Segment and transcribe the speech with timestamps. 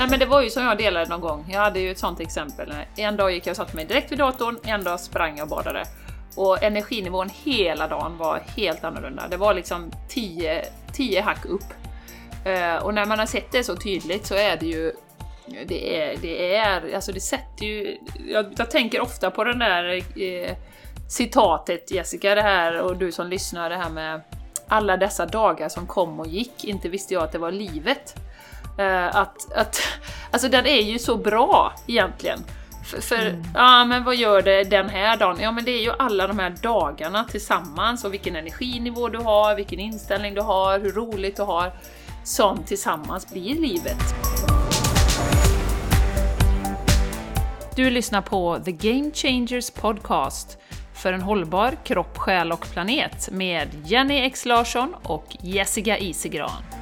[0.00, 1.44] Nej men det var ju som jag delade någon gång.
[1.48, 2.74] Jag hade ju ett sånt exempel.
[2.96, 5.48] En dag gick jag och satte mig direkt vid datorn, en dag sprang jag och
[5.48, 5.84] badade.
[6.36, 9.28] Och energinivån hela dagen var helt annorlunda.
[9.28, 11.64] Det var liksom 10 hack upp.
[12.44, 14.92] Eh, och när man har sett det så tydligt så är det ju
[15.66, 17.98] det är, det är, alltså det sätter ju...
[18.28, 20.56] Jag, jag tänker ofta på den där eh,
[21.08, 24.20] citatet Jessica, det här och du som lyssnar, det här med
[24.68, 28.14] alla dessa dagar som kom och gick, inte visste jag att det var livet.
[28.80, 29.80] Uh, att, att,
[30.30, 32.44] alltså den är ju så bra egentligen.
[32.84, 33.42] För, för mm.
[33.54, 35.38] ja men vad gör det den här dagen?
[35.40, 39.54] Ja men det är ju alla de här dagarna tillsammans och vilken energinivå du har,
[39.54, 41.72] vilken inställning du har, hur roligt du har,
[42.24, 44.14] som tillsammans blir livet.
[47.76, 50.58] Du lyssnar på The Game Changers Podcast
[50.94, 56.79] för en hållbar kropp, själ och planet med Jenny X Larsson och Jessica Isigran.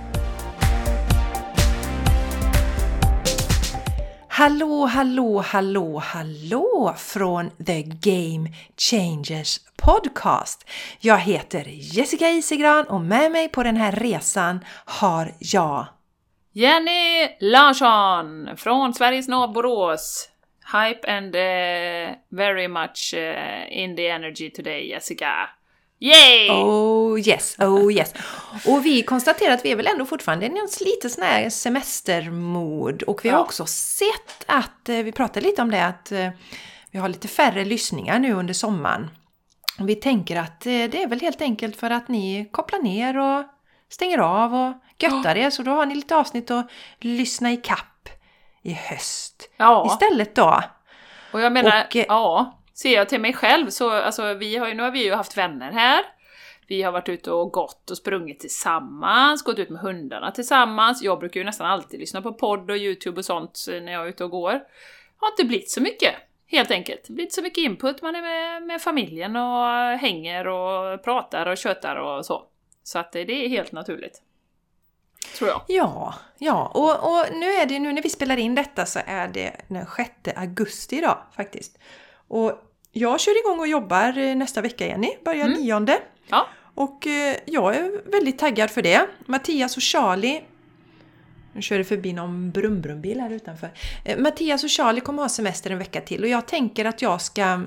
[4.38, 10.70] Hallå, hallå, hallå, hallå från The Game Changers Podcast.
[11.00, 15.86] Jag heter Jessica Isigran och med mig på den här resan har jag
[16.52, 20.28] Jenny Larsson från Sveriges norr Borås
[20.72, 25.48] hype and uh, very much uh, in the energy today, Jessica.
[26.00, 26.50] Yay!
[26.50, 28.14] Oh yes, oh yes.
[28.66, 33.02] Och vi konstaterar att vi är väl ändå fortfarande i en lite sån här semestermod.
[33.02, 33.44] Och vi har ja.
[33.44, 36.28] också sett att, eh, vi pratade lite om det, att eh,
[36.90, 39.10] vi har lite färre lyssningar nu under sommaren.
[39.80, 43.18] Och vi tänker att eh, det är väl helt enkelt för att ni kopplar ner
[43.18, 43.44] och
[43.88, 45.46] stänger av och göttar ja.
[45.46, 45.50] er.
[45.50, 48.08] Så då har ni lite avsnitt att lyssna i kapp
[48.62, 49.86] i höst ja.
[49.92, 50.62] istället då.
[51.32, 54.74] Och jag menar, och, ja, ser jag till mig själv så, alltså vi har ju,
[54.74, 56.04] nu har vi ju haft vänner här.
[56.66, 61.02] Vi har varit ute och gått och sprungit tillsammans, gått ut med hundarna tillsammans.
[61.02, 64.08] Jag brukar ju nästan alltid lyssna på podd och Youtube och sånt när jag är
[64.08, 64.52] ute och går.
[64.52, 64.60] Det
[65.16, 66.14] har inte blivit så mycket,
[66.46, 67.04] helt enkelt.
[67.06, 69.66] Det blir inte så mycket input, man är med, med familjen och
[69.98, 72.46] hänger och pratar och tjötar och så.
[72.82, 74.22] Så att det är helt naturligt.
[75.38, 75.62] Tror jag.
[75.68, 76.72] Ja, ja.
[76.74, 79.86] Och, och nu är det nu när vi spelar in detta så är det den
[79.96, 81.78] 6 augusti idag faktiskt.
[82.28, 85.84] Och jag kör igång och jobbar eh, nästa vecka Jenny, börjar mm.
[85.86, 85.98] 9.
[86.28, 86.48] Ja.
[86.74, 89.08] Och eh, jag är väldigt taggad för det.
[89.26, 90.42] Mattias och Charlie
[91.52, 93.70] nu kör det förbi någon brumbrumbil här utanför.
[94.04, 97.20] Eh, Mattias och Charlie kommer ha semester en vecka till och jag tänker att jag
[97.20, 97.62] ska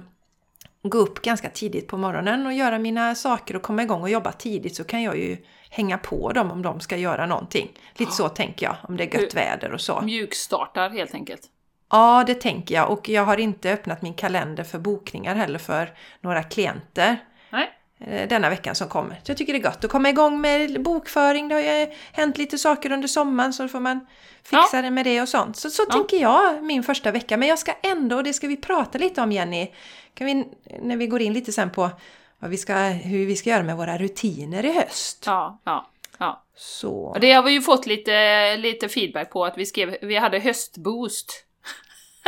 [0.83, 4.31] gå upp ganska tidigt på morgonen och göra mina saker och komma igång och jobba
[4.31, 5.37] tidigt så kan jag ju
[5.69, 7.71] hänga på dem om de ska göra någonting.
[7.95, 10.01] Lite så tänker jag, om det är gött väder och så.
[10.01, 11.41] Mjukstartar helt enkelt.
[11.91, 12.91] Ja, det tänker jag.
[12.91, 17.17] Och jag har inte öppnat min kalender för bokningar heller för några klienter.
[17.49, 17.71] Nej.
[17.99, 19.15] Eh, denna veckan som kommer.
[19.23, 21.47] Så jag tycker det är gott att komma igång med bokföring.
[21.47, 24.05] Det har ju hänt lite saker under sommaren så då får man
[24.43, 24.81] fixa ja.
[24.81, 25.57] det med det och sånt.
[25.57, 25.93] Så, så ja.
[25.93, 27.37] tänker jag min första vecka.
[27.37, 29.71] Men jag ska ändå, och det ska vi prata lite om Jenny,
[30.13, 30.45] kan vi,
[30.81, 31.89] när vi går in lite sen på
[32.39, 35.23] vad vi ska, hur vi ska göra med våra rutiner i höst.
[35.25, 36.43] Ja, ja, ja.
[36.55, 36.93] Så.
[36.93, 40.39] Och det har vi ju fått lite, lite feedback på att vi skrev, vi hade
[40.39, 41.45] höstboost.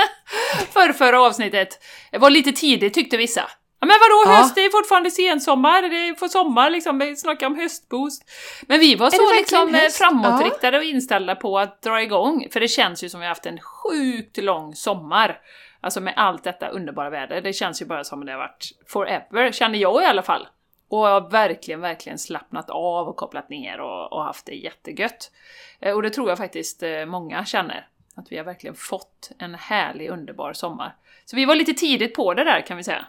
[0.73, 1.79] för förra avsnittet.
[2.11, 3.49] Det var lite tidigt tyckte vissa.
[3.83, 4.41] Ja, men vadå ja.
[4.41, 4.55] höst?
[4.55, 8.23] Det är fortfarande sensommar, det är på sommar liksom, vi snackar om höstboost.
[8.61, 9.97] Men vi var så liksom höst?
[9.97, 10.81] framåtriktade ja.
[10.81, 13.59] och inställda på att dra igång, för det känns ju som vi har haft en
[13.59, 15.39] sjukt lång sommar.
[15.81, 19.51] Alltså med allt detta underbara väder, det känns ju bara som det har varit forever,
[19.51, 20.47] känner jag i alla fall.
[20.89, 25.31] Och jag har verkligen, verkligen slappnat av och kopplat ner och, och haft det jättegött.
[25.79, 27.87] Eh, och det tror jag faktiskt eh, många känner.
[28.15, 30.95] Att vi har verkligen fått en härlig, underbar sommar.
[31.25, 33.05] Så vi var lite tidigt på det där kan vi säga.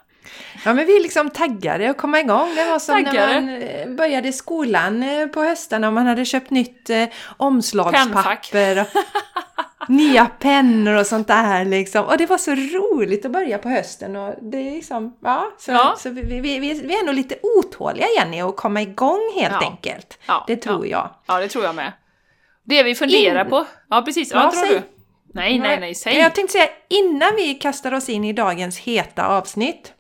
[0.65, 2.55] Ja men vi är liksom taggade att komma igång.
[2.57, 3.41] Det var som taggade.
[3.41, 5.05] när man eh, började skolan
[5.35, 7.05] på hösten och man hade köpt nytt eh,
[7.37, 8.87] omslagspapper.
[9.89, 12.05] nya pennor och sånt där liksom.
[12.05, 15.53] Och det var så roligt att börja på hösten och det är liksom, ja.
[15.59, 15.95] Så, ja.
[15.99, 19.69] så vi, vi, vi, vi är nog lite otåliga Jenny att komma igång helt ja.
[19.71, 20.19] enkelt.
[20.27, 20.45] Ja.
[20.47, 21.11] Det tror jag.
[21.27, 21.93] Ja, det tror jag med.
[22.63, 23.51] Det vi funderar in...
[23.51, 23.67] på.
[23.91, 24.35] Ja, precis.
[24.35, 24.75] Vad ja, tror säg.
[24.75, 24.83] du?
[25.35, 26.17] Nej, nej, nej, säg!
[26.17, 29.93] Jag tänkte säga, innan vi kastar oss in i dagens heta avsnitt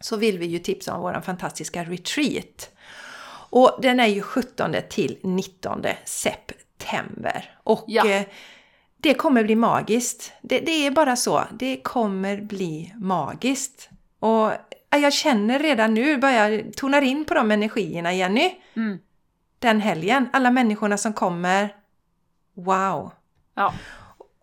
[0.00, 2.70] så vill vi ju tipsa om vår fantastiska retreat.
[3.50, 7.54] Och den är ju 17 till 19 september.
[7.64, 8.08] Och ja.
[8.08, 8.22] Eh,
[8.96, 10.32] det kommer bli magiskt.
[10.42, 11.44] Det, det, är bara så.
[11.52, 13.88] Det kommer bli magiskt.
[14.18, 14.52] Och
[14.90, 18.52] jag känner redan nu, börjar tonar in på de energierna, Jenny.
[18.76, 18.98] Mm.
[19.58, 20.28] Den helgen.
[20.32, 21.74] Alla människorna som kommer.
[22.54, 23.12] Wow!
[23.54, 23.74] Ja.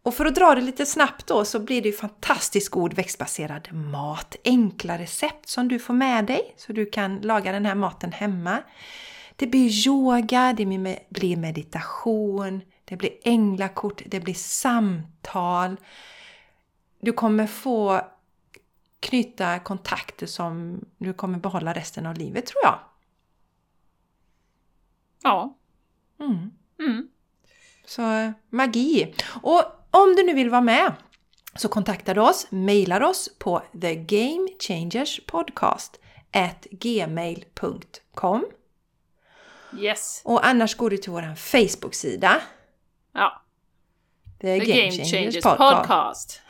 [0.08, 3.74] Och för att dra det lite snabbt då så blir det ju fantastiskt god växtbaserad
[3.74, 4.36] mat.
[4.44, 8.64] Enkla recept som du får med dig så du kan laga den här maten hemma.
[9.36, 10.66] Det blir yoga, det
[11.10, 15.78] blir meditation, det blir änglakort, det blir samtal.
[17.00, 18.02] Du kommer få
[19.00, 22.80] knyta kontakter som du kommer behålla resten av livet tror jag.
[25.24, 25.58] Ja.
[26.20, 26.52] Mm.
[26.80, 27.08] Mm.
[27.86, 29.16] Så magi!
[29.42, 30.94] Och om du nu vill vara med
[31.56, 36.00] så kontakta du oss, mejlar oss på thegamechangerspodcast
[36.72, 38.46] gmail.com
[39.80, 40.22] Yes.
[40.26, 42.42] och annars går du till vår Facebook-sida
[43.14, 43.42] Ja.
[44.42, 45.88] The, The Game, Game Changers, Changers Podcast.
[45.88, 46.42] Podcast.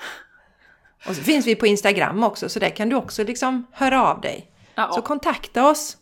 [1.07, 4.21] Och så finns vi på Instagram också så där kan du också liksom höra av
[4.21, 4.51] dig.
[4.75, 5.97] Ja, Så kontakta oss!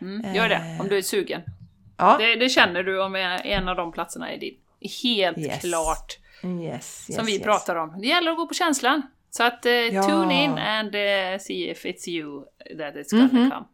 [0.00, 1.42] mm, gör det om du är sugen.
[1.96, 4.54] Ja, Det, det känner du om en av de platserna är din.
[5.02, 5.60] Helt Yes.
[5.60, 6.18] klart.
[6.44, 8.00] yes, yes, Som vi pratar om.
[8.00, 9.02] Det gäller att gå på känslan.
[9.30, 10.02] Så att eh, Ja.
[10.02, 12.42] tune in and eh, see if it's you
[12.78, 13.50] that it's gonna Mhm.
[13.50, 13.64] come.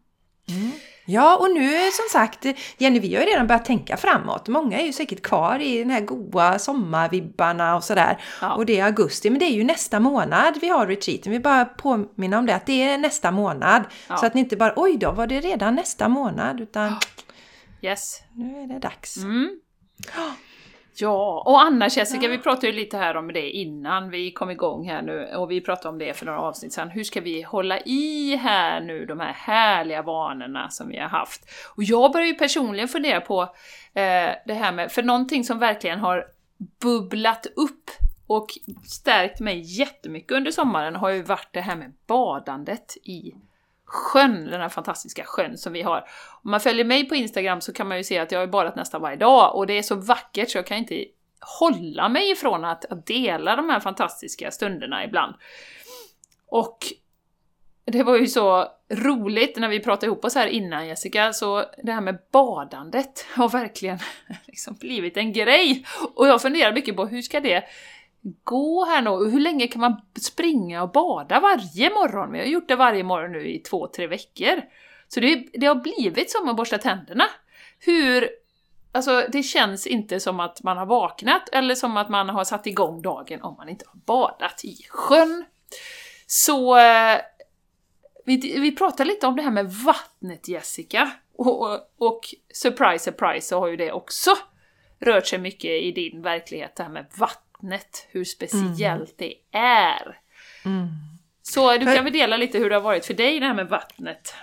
[1.08, 2.46] Ja, och nu som sagt,
[2.78, 4.48] Jenny, vi har ju redan börjat tänka framåt.
[4.48, 8.20] Många är ju säkert kvar i den här goa sommarvibbarna och sådär.
[8.40, 8.54] Ja.
[8.54, 11.32] Och det är augusti, men det är ju nästa månad vi har retreaten.
[11.32, 13.82] Vi bara påminna om det, att det är nästa månad.
[14.08, 14.16] Ja.
[14.16, 16.60] Så att ni inte bara, oj då, var det redan nästa månad?
[16.60, 16.96] Utan
[17.82, 18.20] Yes.
[18.34, 19.16] nu är det dags.
[19.16, 19.60] Mm.
[20.98, 24.88] Ja, och annars Jessica, vi pratade ju lite här om det innan vi kom igång
[24.88, 26.90] här nu och vi pratade om det för några avsnitt sedan.
[26.90, 31.50] Hur ska vi hålla i här nu de här härliga vanorna som vi har haft?
[31.76, 35.98] Och jag börjar ju personligen fundera på eh, det här med, för någonting som verkligen
[35.98, 36.24] har
[36.80, 37.90] bubblat upp
[38.26, 38.46] och
[38.84, 43.34] stärkt mig jättemycket under sommaren har ju varit det här med badandet i
[43.86, 45.98] sjön, den här fantastiska sjön som vi har.
[46.42, 48.76] Om man följer mig på Instagram så kan man ju se att jag har badat
[48.76, 51.04] nästan varje dag och det är så vackert så jag kan inte
[51.60, 55.34] hålla mig ifrån att, dela de här fantastiska stunderna ibland.
[56.46, 56.78] Och
[57.84, 61.92] det var ju så roligt när vi pratade ihop oss här innan Jessica, så det
[61.92, 63.98] här med badandet har verkligen
[64.46, 65.84] liksom blivit en grej.
[66.14, 67.64] Och jag funderar mycket på hur ska det
[68.44, 69.30] gå här nu?
[69.30, 72.32] Hur länge kan man springa och bada varje morgon?
[72.32, 74.62] Vi har gjort det varje morgon nu i två, tre veckor.
[75.08, 77.24] Så det, det har blivit som att borsta tänderna.
[77.78, 78.28] Hur...
[78.92, 82.66] Alltså det känns inte som att man har vaknat eller som att man har satt
[82.66, 85.44] igång dagen om man inte har badat i sjön.
[86.26, 86.76] Så...
[86.78, 87.18] Eh,
[88.24, 91.10] vi, vi pratade lite om det här med vattnet Jessica.
[91.36, 92.20] Och, och, och
[92.54, 94.30] surprise, surprise så har ju det också
[94.98, 97.06] rört sig mycket i din verklighet, det här med
[97.60, 100.18] vattnet, hur speciellt det är.
[100.64, 100.88] Mm.
[101.42, 103.68] Så du kan väl dela lite hur det har varit för dig det här med
[103.68, 104.34] vattnet?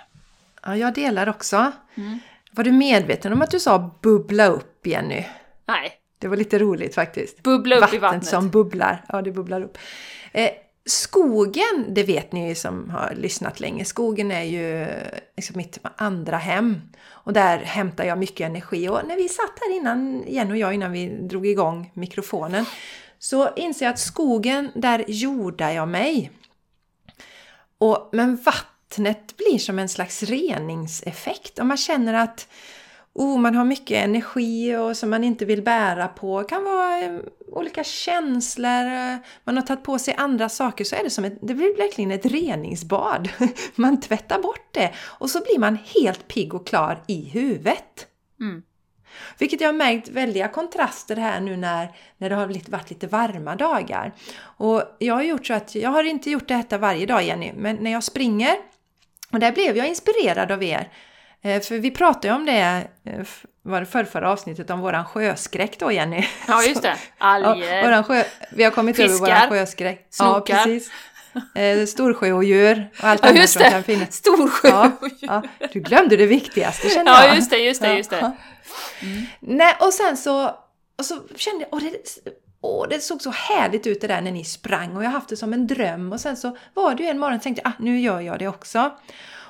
[0.62, 1.72] Ja, jag delar också.
[1.94, 2.18] Mm.
[2.50, 5.24] Var du medveten om att du sa bubbla upp, Jenny?
[5.66, 7.42] Nej, Det var lite roligt faktiskt.
[7.42, 8.26] bubbla upp Vatten i vattnet.
[8.26, 9.04] som bubblar.
[9.08, 9.78] Ja, det bubblar upp.
[10.32, 10.50] Eh,
[10.86, 14.86] skogen, det vet ni ju som har lyssnat länge, skogen är ju
[15.36, 16.80] liksom mitt andra hem.
[17.06, 18.88] Och där hämtar jag mycket energi.
[18.88, 22.64] Och när vi satt här innan, igen och jag, innan vi drog igång mikrofonen,
[23.24, 26.30] så inser jag att skogen, där jordar jag mig.
[27.78, 31.58] Och, men vattnet blir som en slags reningseffekt.
[31.58, 32.48] Om man känner att
[33.12, 36.42] oh, man har mycket energi och som man inte vill bära på.
[36.42, 37.20] Det kan vara eh,
[37.52, 40.84] olika känslor, eh, man har tagit på sig andra saker.
[40.84, 43.28] Så är det som ett, det blir verkligen ett reningsbad.
[43.74, 48.06] Man tvättar bort det och så blir man helt pigg och klar i huvudet.
[48.40, 48.62] Mm.
[49.38, 51.88] Vilket jag har märkt väldiga kontraster här nu när,
[52.18, 54.12] när det har blivit, varit lite varma dagar.
[54.40, 57.76] Och jag har gjort så att, jag har inte gjort detta varje dag Jenny, men
[57.76, 58.56] när jag springer,
[59.32, 60.88] och där blev jag inspirerad av er.
[61.42, 63.26] Eh, För vi pratade ju om det, eh,
[63.62, 66.26] var det förra, förra avsnittet, om våran sjöskräck då Jenny.
[66.48, 66.96] Ja, just det.
[67.18, 68.02] Alger.
[68.02, 69.26] Sjö, vi har kommit över Fiskar.
[69.26, 70.06] våran sjöskräck.
[70.10, 70.54] Snokar.
[70.54, 70.90] Ja, precis.
[71.54, 74.14] Eh, Storsjöodjur och allt Ja, annat som kan finnas.
[74.14, 74.68] Storsjö.
[74.68, 77.28] Ja, ja, du glömde det viktigaste kände jag.
[77.28, 78.18] Ja, just det, just det, just det.
[78.20, 78.36] Ja.
[79.40, 80.46] Nej, och sen så,
[80.98, 84.30] och så kände jag, åh det, åh det såg så härligt ut det där när
[84.30, 87.02] ni sprang och jag har haft det som en dröm och sen så var det
[87.02, 88.90] ju en morgon och tänkte jag, ah, nu gör jag det också.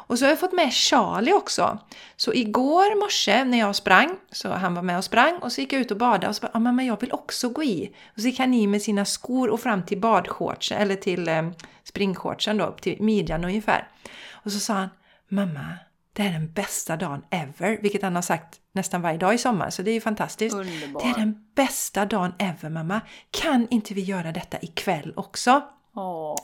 [0.07, 1.79] Och så har jag fått med Charlie också.
[2.17, 5.73] Så igår morse när jag sprang, så han var med och sprang och så gick
[5.73, 7.95] jag ut och badade och så bara, ah, mamma jag vill också gå i.
[8.15, 11.51] Och så gick han i med sina skor och fram till badshortsen, eller till eh,
[11.85, 13.89] springshortsen då, till midjan ungefär.
[14.33, 14.89] Och så sa han,
[15.29, 15.67] mamma,
[16.13, 19.71] det är den bästa dagen ever, vilket han har sagt nästan varje dag i sommar,
[19.71, 20.57] så det är ju fantastiskt.
[20.57, 21.01] Underbar.
[21.01, 23.01] Det är den bästa dagen ever mamma.
[23.31, 25.63] Kan inte vi göra detta ikväll också?
[25.95, 26.37] Åh.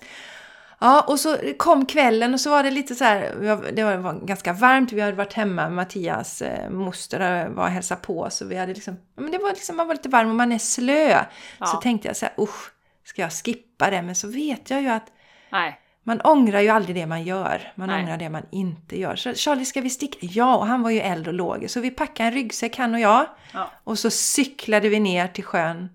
[0.80, 3.34] Ja, och så kom kvällen och så var det lite så här,
[3.72, 8.30] det var, ganska varmt, vi hade varit hemma, Mattias eh, moster var och hälsade på,
[8.30, 10.58] så vi hade liksom, men det var liksom, man var lite varm och man är
[10.58, 11.24] slö.
[11.58, 11.66] Ja.
[11.66, 12.70] Så tänkte jag så här, usch,
[13.04, 14.02] ska jag skippa det?
[14.02, 15.06] Men så vet jag ju att
[15.52, 15.80] Nej.
[16.02, 17.72] man ångrar ju aldrig det man gör.
[17.74, 18.02] Man Nej.
[18.02, 19.16] ångrar det man inte gör.
[19.16, 20.18] Så Charlie, ska vi sticka?
[20.20, 21.70] Ja, och han var ju eld och låg.
[21.70, 23.26] Så vi packade en ryggsäck, han och jag.
[23.52, 23.70] Ja.
[23.84, 25.88] Och så cyklade vi ner till sjön.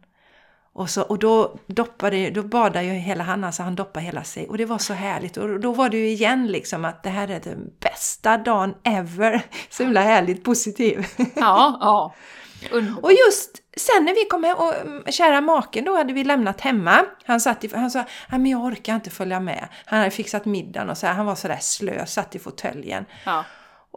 [0.75, 4.47] Och, så, och då, doppade, då badade ju hela han, alltså han doppade hela sig.
[4.47, 5.37] Och det var så härligt.
[5.37, 9.41] Och då var det ju igen liksom att det här är den bästa dagen ever.
[9.69, 11.05] Så himla härligt positiv.
[11.35, 12.13] Ja, ja.
[13.01, 16.61] Och just sen när vi kom hem och mm, kära maken då hade vi lämnat
[16.61, 17.05] hemma.
[17.25, 19.67] Han, satt i, han sa "Nej, men jag orkar inte följa med.
[19.85, 23.05] Han hade fixat middagen och så här, han var sådär slö, satt i fåtöljen.
[23.25, 23.43] Ja.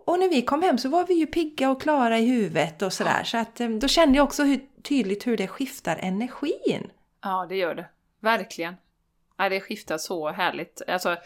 [0.09, 2.93] Och när vi kom hem så var vi ju pigga och klara i huvudet och
[2.93, 3.25] sådär.
[3.25, 6.91] Så att eh, då kände jag också hur, tydligt hur det skiftar energin.
[7.23, 7.87] Ja, det gör det.
[8.21, 8.75] Verkligen.
[9.37, 10.83] Ja, det skiftar så härligt.
[10.89, 11.17] Alltså,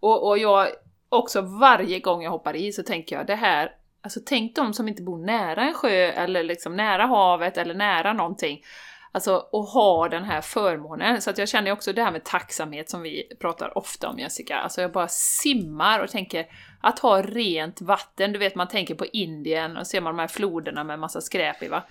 [0.00, 0.68] och, och jag
[1.08, 4.88] också varje gång jag hoppar i så tänker jag det här, alltså tänk de som
[4.88, 8.64] inte bor nära en sjö eller liksom nära havet eller nära någonting.
[9.12, 11.22] Alltså, att ha den här förmånen.
[11.22, 14.56] Så att jag känner också det här med tacksamhet som vi pratar ofta om Jessica.
[14.56, 16.46] Alltså jag bara simmar och tänker
[16.80, 18.32] att ha rent vatten.
[18.32, 21.62] Du vet man tänker på Indien och ser man de här floderna med massa skräp
[21.62, 21.82] i va.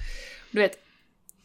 [0.51, 0.79] Du vet,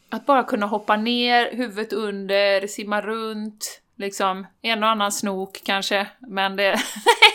[0.09, 6.07] att bara kunna hoppa ner, huvudet under, simma runt, liksom en och annan snok kanske,
[6.19, 6.75] men det...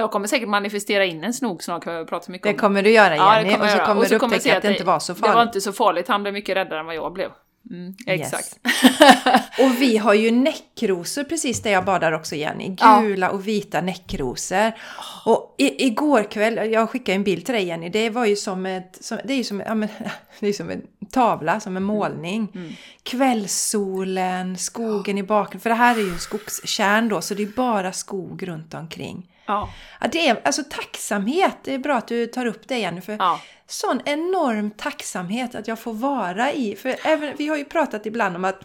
[0.00, 2.56] jag kommer säkert manifestera in en snok snart, har jag pratat så mycket Det om.
[2.58, 4.56] kommer du göra Ja, det Jenny kommer och så kommer Och du så jag upptäcka
[4.56, 5.46] att det inte var så Det var farligt.
[5.48, 7.30] inte så farligt, han blev mycket räddare än vad jag blev.
[7.70, 8.58] Mm, exakt.
[9.58, 12.76] Och vi har ju näckrosor precis där jag badar också Jenny.
[12.80, 13.00] Ja.
[13.00, 14.72] Gula och vita näckrosor.
[15.24, 18.66] Och i, igår kväll, jag skickade en bild till dig Jenny, det var ju som
[18.66, 19.88] ett, som, det är ju som, ja, men,
[20.40, 22.48] det är som en tavla, som en målning.
[22.54, 22.72] Mm.
[23.02, 27.46] Kvällssolen, skogen i bakgrunden, för det här är ju en skogskärn då, så det är
[27.46, 29.26] bara skog runt omkring.
[29.48, 29.70] Ja.
[30.00, 33.16] Ja, det är alltså tacksamhet, det är bra att du tar upp det Jenny, för
[33.18, 33.40] ja.
[33.66, 36.76] sån enorm tacksamhet att jag får vara i.
[36.76, 38.60] För även, vi har ju pratat ibland om att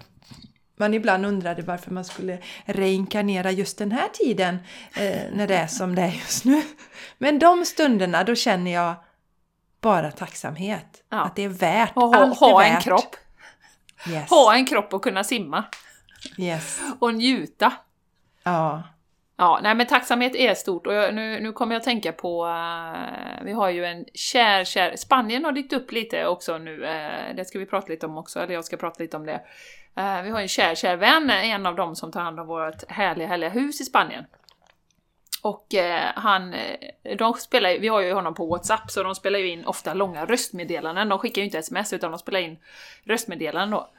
[0.75, 4.55] man ibland undrade varför man skulle reinkarnera just den här tiden
[4.95, 6.61] eh, när det är som det är just nu.
[7.17, 8.95] Men de stunderna, då känner jag
[9.81, 11.03] bara tacksamhet.
[11.09, 11.21] Ja.
[11.21, 11.91] Att det är värt.
[11.95, 12.83] Och ha, allt är ha en värt.
[12.83, 13.15] kropp.
[14.09, 14.29] Yes.
[14.29, 15.63] Ha en kropp och kunna simma.
[16.37, 16.81] yes.
[16.99, 17.73] Och njuta.
[18.43, 18.83] Ja.
[19.43, 22.45] Ja, nej men tacksamhet är stort och jag, nu, nu kommer jag att tänka på,
[22.45, 27.35] uh, vi har ju en kär, kär, Spanien har dykt upp lite också nu, uh,
[27.35, 29.41] det ska vi prata lite om också, eller jag ska prata lite om det.
[29.99, 32.91] Uh, vi har en kär, kär vän, en av dem som tar hand om vårt
[32.91, 34.25] härliga, härliga hus i Spanien.
[35.41, 35.67] Och
[36.15, 36.55] han,
[37.17, 40.25] de spelar vi har ju honom på WhatsApp, så de spelar ju in ofta långa
[40.25, 41.09] röstmeddelanden.
[41.09, 42.57] De skickar ju inte sms, utan de spelar in
[43.03, 43.89] röstmeddelanden då.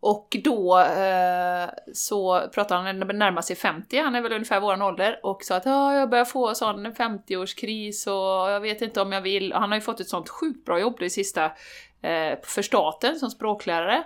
[0.00, 4.82] Och då eh, så pratar han, han närmar sig 50, han är väl ungefär våran
[4.82, 9.12] ålder, och sa att "Ja, jag börjar få sån 50-årskris och jag vet inte om
[9.12, 9.52] jag vill.
[9.52, 11.44] Och han har ju fått ett sånt sjukt bra jobb det sista
[12.02, 14.04] eh, för staten som språklärare.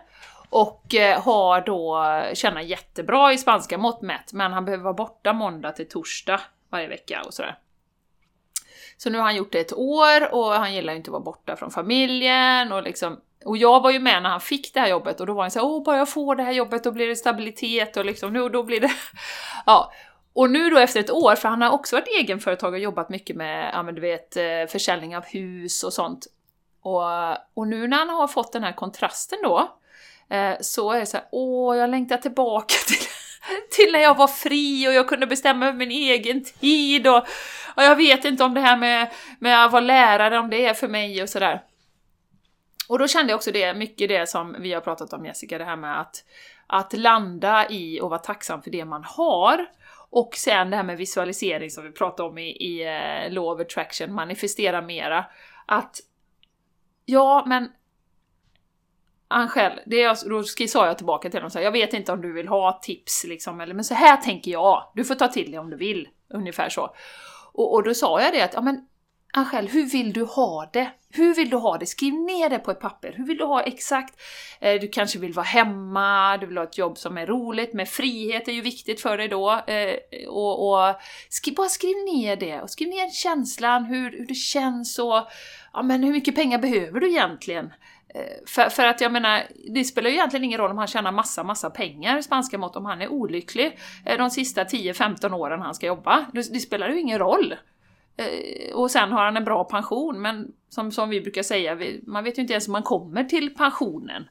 [0.50, 4.94] Och eh, har då, eh, tjänar jättebra i spanska mått mätt, men han behöver vara
[4.94, 7.56] borta måndag till torsdag varje vecka och sådär.
[8.96, 11.22] Så nu har han gjort det ett år och han gillar ju inte att vara
[11.22, 14.88] borta från familjen och liksom och jag var ju med när han fick det här
[14.88, 17.08] jobbet och då var han såhär åh bara jag får det här jobbet då blir
[17.08, 18.90] det stabilitet och liksom nu då blir det...
[19.66, 19.92] ja.
[20.34, 23.36] Och nu då efter ett år, för han har också varit egenföretagare och jobbat mycket
[23.36, 26.26] med, ja men du vet, eh, försäljning av hus och sånt.
[26.82, 27.02] Och,
[27.54, 29.72] och nu när han har fått den här kontrasten då,
[30.30, 33.06] eh, så är det så här, åh jag längtar tillbaka till,
[33.70, 37.26] till när jag var fri och jag kunde bestämma över min egen tid och,
[37.74, 40.74] och jag vet inte om det här med, med att vara lärare, om det är
[40.74, 41.62] för mig och sådär.
[42.88, 45.64] Och då kände jag också det, mycket det som vi har pratat om Jessica, det
[45.64, 46.24] här med att,
[46.66, 49.66] att landa i och vara tacksam för det man har.
[50.10, 53.60] Och sen det här med visualisering som vi pratade om i, i eh, Law of
[53.60, 55.24] Attraction, manifestera mera.
[55.66, 56.00] Att,
[57.04, 57.68] ja men
[59.32, 62.20] Angel, det jag, då sa jag tillbaka till honom så här, jag vet inte om
[62.20, 65.50] du vill ha tips liksom, eller, men så här tänker jag, du får ta till
[65.50, 66.08] dig om du vill.
[66.34, 66.94] Ungefär så.
[67.52, 68.86] Och, och då sa jag det att, ja men
[69.34, 70.90] Angel, hur vill du ha det?
[71.10, 71.86] Hur vill du ha det?
[71.86, 73.14] Skriv ner det på ett papper.
[73.16, 74.20] Hur vill du ha exakt?
[74.60, 77.88] Eh, du kanske vill vara hemma, du vill ha ett jobb som är roligt, med
[77.88, 79.50] frihet är ju viktigt för dig då.
[79.66, 79.94] Eh,
[80.28, 80.94] och och
[81.28, 85.28] skriv, bara skriv ner det, och skriv ner känslan, hur, hur det känns och
[85.72, 87.72] ja, men hur mycket pengar behöver du egentligen?
[88.14, 91.12] Eh, för, för att jag menar, det spelar ju egentligen ingen roll om han tjänar
[91.12, 95.74] massa, massa pengar spanska mått om han är olycklig eh, de sista 10-15 åren han
[95.74, 96.26] ska jobba.
[96.32, 97.54] Det, det spelar ju ingen roll.
[98.16, 102.00] Eh, och sen har han en bra pension, men som, som vi brukar säga, vi,
[102.06, 104.28] man vet ju inte ens om man kommer till pensionen.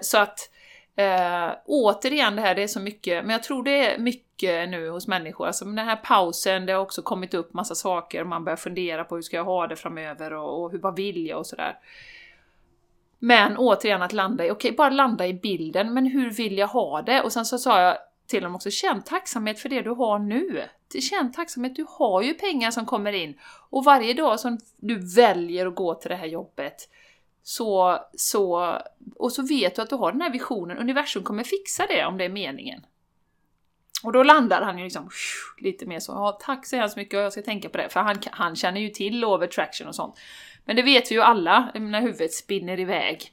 [0.00, 0.50] Så att
[0.98, 4.90] eh, återigen det här, det är så mycket, men jag tror det är mycket nu
[4.90, 8.56] hos människor, alltså den här pausen, det har också kommit upp massa saker, man börjar
[8.56, 11.46] fundera på hur ska jag ha det framöver och, och hur, vad vill jag och
[11.46, 11.78] sådär.
[13.18, 17.02] Men återigen att landa i, okej, bara landa i bilden, men hur vill jag ha
[17.02, 17.22] det?
[17.22, 20.64] Och sen så sa jag, till dem också, känn tacksamhet för det du har nu.
[21.00, 23.38] Känn tacksamhet, du har ju pengar som kommer in.
[23.70, 26.88] Och varje dag som du väljer att gå till det här jobbet,
[27.42, 28.74] så, så,
[29.16, 32.18] och så vet du att du har den här visionen, universum kommer fixa det om
[32.18, 32.82] det är meningen.
[34.02, 35.10] Och då landar han ju liksom
[35.58, 38.00] lite mer så, ja tack så hemskt mycket och jag ska tänka på det, för
[38.00, 40.18] han, han känner ju till law of attraction och sånt.
[40.68, 43.32] Men det vet vi ju alla, när huvudet spinner iväg.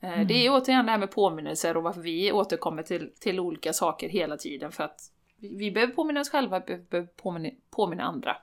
[0.00, 0.26] Mm.
[0.26, 4.08] Det är återigen det här med påminnelser och varför vi återkommer till, till olika saker
[4.08, 5.00] hela tiden, för att
[5.36, 8.36] vi behöver påminna oss själva, vi behöver påminna, påminna andra.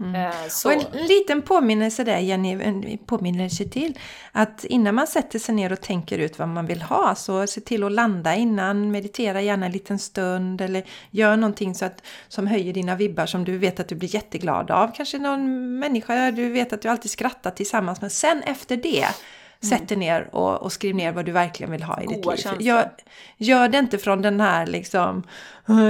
[0.00, 0.14] Mm.
[0.14, 0.68] Eh, så.
[0.68, 3.98] Och en liten påminnelse där Jenny, en påminnelse till.
[4.32, 7.60] Att innan man sätter sig ner och tänker ut vad man vill ha så se
[7.60, 12.46] till att landa innan, meditera gärna en liten stund eller gör någonting så att, som
[12.46, 14.92] höjer dina vibbar som du vet att du blir jätteglad av.
[14.96, 18.12] Kanske någon människa du vet att du alltid skrattar tillsammans med.
[18.12, 19.06] Sen efter det.
[19.64, 22.44] Sätt dig ner och, och, skriv ner vad du verkligen vill ha i Goda ditt
[22.44, 22.60] liv.
[22.60, 22.90] Gör,
[23.36, 25.22] gör det inte från den här liksom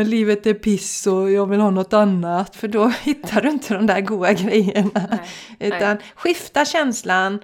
[0.07, 2.57] livet är piss och jag vill ha något annat.
[2.57, 4.91] För då hittar du inte de där goda grejerna.
[4.95, 5.21] Nej,
[5.59, 6.05] Utan nej.
[6.15, 7.41] skifta känslan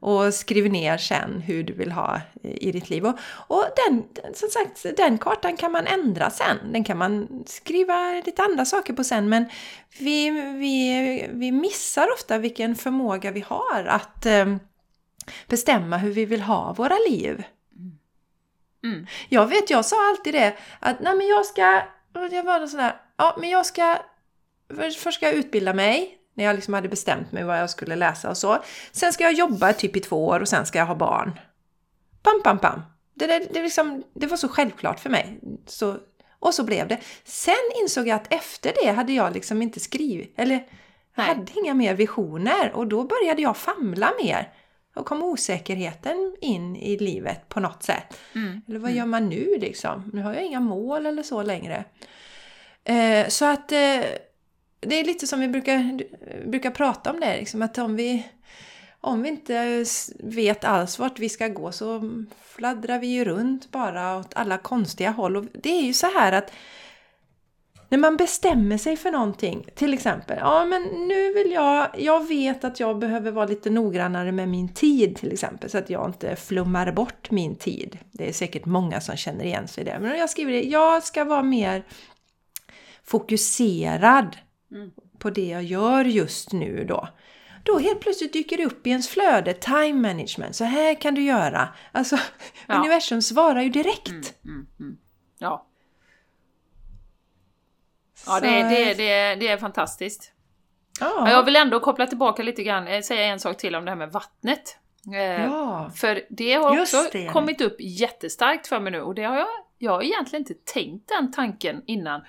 [0.00, 3.06] och skriv ner sen hur du vill ha i ditt liv.
[3.06, 4.02] Och, och den,
[4.34, 6.72] som sagt, den kartan kan man ändra sen.
[6.72, 9.28] Den kan man skriva lite andra saker på sen.
[9.28, 9.44] Men
[9.98, 14.60] vi, vi, vi missar ofta vilken förmåga vi har att um,
[15.48, 17.44] bestämma hur vi vill ha våra liv.
[18.84, 19.06] Mm.
[19.28, 21.82] Jag vet, jag sa alltid det att nej men jag ska,
[22.30, 23.98] jag var sån där, ja men jag ska,
[24.78, 28.30] först ska jag utbilda mig när jag liksom hade bestämt mig vad jag skulle läsa
[28.30, 28.58] och så.
[28.92, 31.38] Sen ska jag jobba typ i två år och sen ska jag ha barn.
[32.22, 32.82] Pam, pam, pam.
[33.14, 35.40] Det, det, det, liksom, det var så självklart för mig.
[35.66, 35.96] Så,
[36.38, 37.00] och så blev det.
[37.24, 40.66] Sen insåg jag att efter det hade jag liksom inte skrivit, eller
[41.14, 41.26] Nej.
[41.26, 44.52] hade inga mer visioner och då började jag famla mer.
[44.96, 48.18] Och kom osäkerheten in i livet på något sätt.
[48.34, 48.62] Mm.
[48.68, 48.98] Eller vad mm.
[48.98, 50.10] gör man nu liksom?
[50.12, 51.84] Nu har jag inga mål eller så längre.
[52.84, 54.00] Eh, så att eh,
[54.80, 56.00] det är lite som vi brukar,
[56.46, 58.26] brukar prata om det, liksom, att om vi,
[59.00, 59.84] om vi inte
[60.18, 62.10] vet alls vart vi ska gå så
[62.42, 65.36] fladdrar vi ju runt bara åt alla konstiga håll.
[65.36, 66.52] Och det är ju så här att
[67.88, 72.64] när man bestämmer sig för någonting, till exempel, ja men nu vill jag, jag vet
[72.64, 76.36] att jag behöver vara lite noggrannare med min tid till exempel, så att jag inte
[76.36, 77.98] flummar bort min tid.
[78.12, 79.98] Det är säkert många som känner igen sig i det.
[80.00, 81.84] Men jag skriver det, jag ska vara mer
[83.04, 84.36] fokuserad
[84.72, 84.90] mm.
[85.18, 87.08] på det jag gör just nu då.
[87.62, 91.22] Då helt plötsligt dyker det upp i ens flöde, time management, så här kan du
[91.22, 91.68] göra.
[91.92, 92.18] Alltså,
[92.66, 92.74] ja.
[92.78, 94.08] universum svarar ju direkt.
[94.08, 94.96] Mm, mm, mm.
[95.38, 95.66] ja,
[98.26, 100.32] Ja, det, det, det, det är fantastiskt.
[101.00, 101.30] Ja.
[101.30, 103.96] Jag vill ändå koppla tillbaka lite grann, eh, säga en sak till om det här
[103.98, 104.78] med vattnet.
[105.14, 105.90] Eh, ja.
[105.96, 107.28] För det har också det.
[107.28, 111.08] kommit upp jättestarkt för mig nu och det har jag, jag har egentligen inte tänkt
[111.08, 112.20] den tanken innan.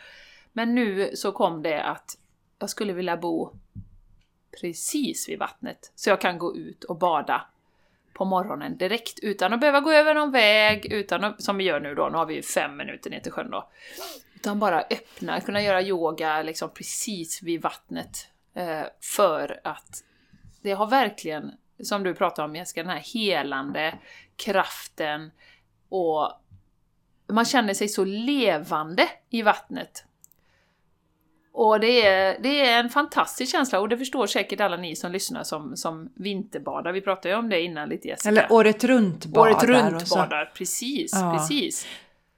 [0.53, 2.17] Men nu så kom det att
[2.60, 3.53] jag skulle vilja bo
[4.62, 7.45] precis vid vattnet så jag kan gå ut och bada
[8.13, 11.79] på morgonen direkt utan att behöva gå över någon väg, utan att, som vi gör
[11.79, 13.69] nu då, nu har vi fem minuter ner till sjön då.
[14.38, 18.28] Utan bara öppna, kunna göra yoga liksom precis vid vattnet.
[18.54, 20.04] Eh, för att
[20.62, 21.52] det har verkligen,
[21.84, 23.97] som du pratar om Jessica, den här helande
[24.36, 25.32] kraften
[25.89, 26.32] och
[27.28, 30.04] man känner sig så levande i vattnet.
[31.52, 35.12] Och det är, det är en fantastisk känsla och det förstår säkert alla ni som
[35.12, 36.91] lyssnar som, som vinterbadar.
[36.91, 38.30] Vi pratade ju om det innan lite Jessica.
[38.30, 39.52] Eller året runt badar.
[39.52, 41.38] Året runt badar, precis, ja.
[41.38, 41.88] precis.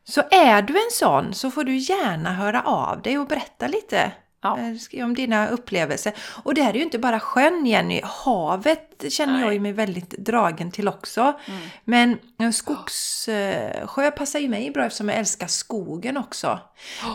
[0.09, 4.11] Så är du en sån så får du gärna höra av dig och berätta lite
[4.41, 4.57] ja.
[4.91, 6.13] Eh, om dina upplevelser.
[6.43, 9.41] Och det här är ju inte bara sjön Jenny, havet känner Nej.
[9.41, 11.39] jag ju mig väldigt dragen till också.
[11.45, 12.19] Mm.
[12.37, 16.59] Men skogssjö eh, passar ju mig bra eftersom jag älskar skogen också.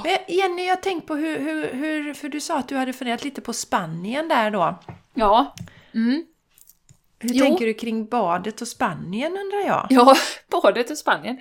[0.05, 3.25] Men Jenny, jag tänkte på hur, hur, hur, för du sa att du hade funderat
[3.25, 4.79] lite på Spanien där då.
[5.15, 5.55] Ja.
[5.95, 6.25] Mm.
[7.19, 7.45] Hur jo.
[7.45, 9.87] tänker du kring badet och Spanien undrar jag?
[9.91, 10.17] Ja,
[10.51, 11.41] badet och Spanien.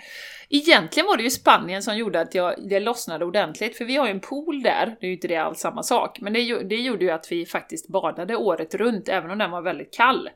[0.55, 4.05] Egentligen var det ju Spanien som gjorde att jag, det lossnade ordentligt, för vi har
[4.05, 6.75] ju en pool där, det är ju inte det alls samma sak, men det, det
[6.75, 10.29] gjorde ju att vi faktiskt badade året runt, även om den var väldigt kall.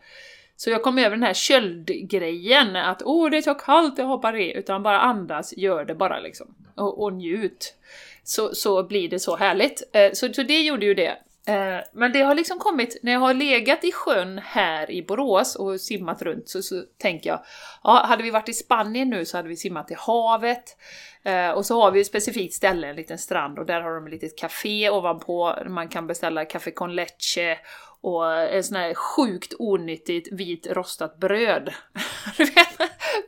[0.55, 4.35] Så jag kom över den här köldgrejen, att åh det är så kallt, jag hoppar
[4.35, 6.55] i, utan bara andas, gör det bara liksom.
[6.75, 7.75] Och, och njut.
[8.23, 9.83] Så, så blir det så härligt.
[9.93, 11.17] Eh, så, så det gjorde ju det.
[11.47, 15.55] Eh, men det har liksom kommit, när jag har legat i sjön här i Borås
[15.55, 17.39] och simmat runt så, så tänker jag,
[17.83, 20.77] ja, hade vi varit i Spanien nu så hade vi simmat i havet.
[21.23, 24.05] Eh, och så har vi ett specifikt ställe, en liten strand, och där har de
[24.05, 27.57] ett litet café ovanpå, man kan beställa café con leche
[28.01, 31.73] och en sån här sjukt onyttigt vit rostat bröd.
[32.37, 32.77] Du vet,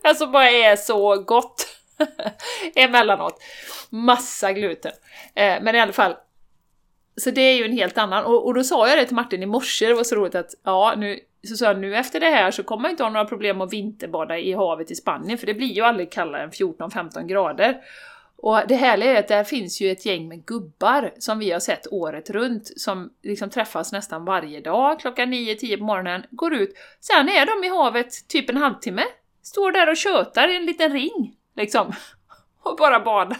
[0.03, 1.67] det som bara är så gott.
[2.75, 3.41] Emellanåt.
[3.89, 4.91] Massa gluten.
[5.35, 6.15] Eh, men i alla fall,
[7.19, 8.25] så det är ju en helt annan.
[8.25, 10.55] Och, och då sa jag det till Martin i morse, det var så roligt att
[10.63, 13.25] ja, nu, så sa jag, nu efter det här så kommer jag inte ha några
[13.25, 17.25] problem att vinterbada i havet i Spanien, för det blir ju aldrig kallare än 14-15
[17.25, 17.77] grader.
[18.41, 21.59] Och det härliga är att där finns ju ett gäng med gubbar som vi har
[21.59, 26.73] sett året runt, som liksom träffas nästan varje dag klockan 9-10 på morgonen, går ut,
[26.99, 29.03] sen är de i havet typ en halvtimme,
[29.43, 31.93] står där och tjötar i en liten ring, liksom,
[32.63, 33.37] och bara badar.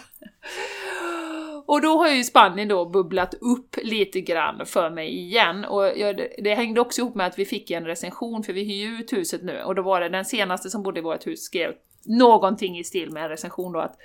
[1.70, 5.64] Och då har ju Spanien då bubblat upp lite grann för mig igen.
[5.64, 8.86] Och jag, det hängde också ihop med att vi fick en recension, för vi hyr
[8.86, 11.42] ju ut huset nu, och då var det den senaste som bodde i vårt hus
[11.42, 11.72] skrev
[12.04, 13.96] någonting i stil med en recension då att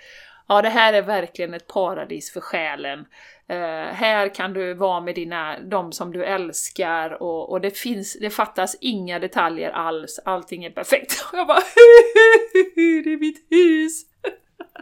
[0.47, 2.99] Ja, det här är verkligen ett paradis för själen.
[2.99, 8.17] Uh, här kan du vara med dina, de som du älskar och, och det finns,
[8.19, 11.25] det fattas inga detaljer alls, allting är perfekt.
[11.32, 11.62] Och jag bara
[12.75, 14.04] det är mitt hus!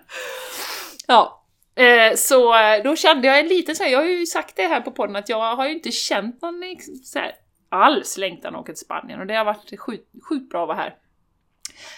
[1.08, 1.43] ja,
[1.76, 4.68] Eh, så eh, då kände jag en liten så här, jag har ju sagt det
[4.68, 7.32] här på podden att jag har ju inte känt någon eh, så här,
[7.70, 10.78] alls längtan att åka till Spanien och det har varit sjukt, sjukt bra att vara
[10.78, 10.96] här.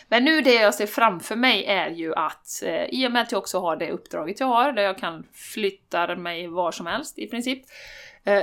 [0.07, 3.31] Men nu det jag ser framför mig är ju att eh, i och med att
[3.31, 7.19] jag också har det uppdraget jag har, där jag kan flytta mig var som helst
[7.19, 7.63] i princip,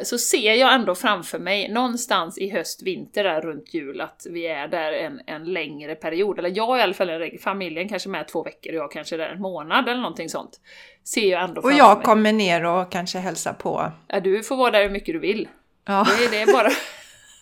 [0.03, 4.47] så ser jag ändå framför mig någonstans i höst, vinter där runt jul att vi
[4.47, 6.39] är där en, en längre period.
[6.39, 9.41] Eller jag i alla fall, familjen kanske med två veckor och jag kanske där en
[9.41, 10.61] månad eller någonting sånt.
[11.05, 12.05] Ser jag ändå Och jag mig.
[12.05, 13.93] kommer ner och kanske hälsar på.
[14.09, 15.49] Ja, du får vara där hur mycket du vill.
[15.85, 16.07] Ja.
[16.19, 16.71] Det, det är bara...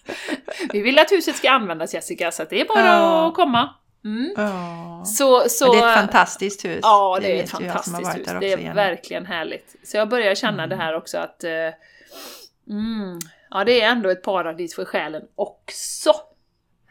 [0.73, 3.29] vi vill att huset ska användas Jessica, så det är bara ja.
[3.29, 3.75] att komma.
[4.05, 4.33] Mm.
[4.37, 5.05] Oh.
[5.05, 6.81] Så, så, det är ett fantastiskt hus.
[6.83, 8.27] Ja, det, det är ett fantastiskt hus.
[8.41, 8.77] Det är igen.
[8.77, 9.77] verkligen härligt.
[9.83, 10.69] Så jag börjar känna mm.
[10.69, 11.51] det här också att eh,
[12.69, 13.19] Mm.
[13.51, 16.13] Ja, det är ändå ett paradis för själen också.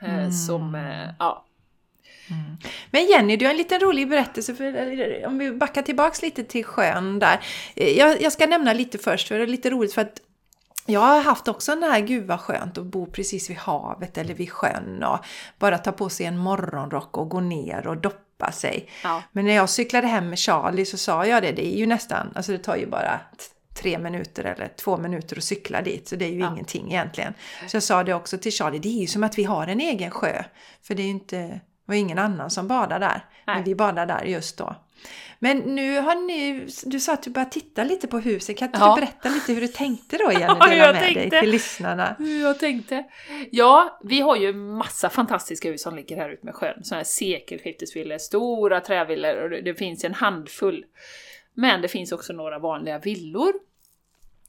[0.01, 0.31] Eh, mm.
[0.31, 1.45] Som, eh, ja.
[2.29, 2.57] Mm.
[2.91, 6.65] Men Jenny, du har en liten rolig berättelse, för, om vi backar tillbaks lite till
[6.65, 7.39] sjön där.
[7.75, 10.21] Eh, jag, jag ska nämna lite först, för det är lite roligt för att
[10.85, 14.33] jag har haft också den här, gud vad skönt att bo precis vid havet eller
[14.33, 15.19] vid sjön och
[15.59, 18.89] bara ta på sig en morgonrock och gå ner och doppa sig.
[19.03, 19.23] Ja.
[19.31, 22.31] Men när jag cyklade hem med Charlie så sa jag det, det är ju nästan,
[22.35, 23.19] alltså det tar ju bara
[23.81, 26.07] tre minuter eller två minuter att cykla dit.
[26.07, 26.51] Så det är ju ja.
[26.51, 27.33] ingenting egentligen.
[27.67, 29.79] Så jag sa det också till Charlie, det är ju som att vi har en
[29.79, 30.43] egen sjö.
[30.83, 33.25] För det är ju inte, var ingen annan som badar där.
[33.47, 33.55] Nej.
[33.55, 34.75] Men vi badar där just då.
[35.41, 38.57] Men nu har ni, du sa att du började titta lite på huset.
[38.57, 38.95] Kan inte ja.
[38.95, 40.59] du berätta lite hur du tänkte då Jenny?
[40.59, 41.29] Dela ja, med tänkte.
[41.29, 42.15] dig till lyssnarna.
[42.19, 43.03] Hur jag tänkte.
[43.51, 46.83] Ja, vi har ju massa fantastiska hus som ligger här ute med sjön.
[46.83, 50.85] Sådana här sekelskiftesvillor, stora trävillor och det finns en handfull.
[51.53, 53.53] Men det finns också några vanliga villor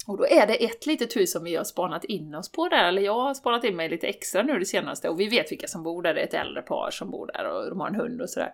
[0.06, 2.88] och då är det ett litet hus som vi har spanat in oss på där,
[2.88, 5.68] eller jag har spanat in mig lite extra nu det senaste, och vi vet vilka
[5.68, 7.94] som bor där, det är ett äldre par som bor där och de har en
[7.94, 8.52] hund och sådär.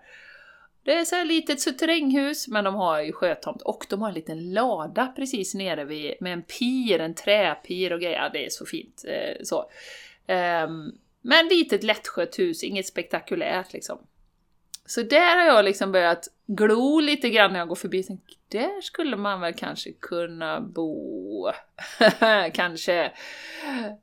[0.87, 4.15] Det är så här litet suterränghus, men de har ju sjötomt och de har en
[4.15, 8.17] liten lada precis nere vid, med en pir, en träpir och grejer.
[8.17, 9.05] Ja, det är så fint.
[9.09, 9.71] Eh, så.
[10.29, 13.99] Um, men litet lättskött hus, inget spektakulärt liksom.
[14.87, 18.03] Så där har jag liksom börjat glo lite grann när jag går förbi.
[18.03, 21.51] Tänk, där skulle man väl kanske kunna bo.
[22.53, 23.13] kanske.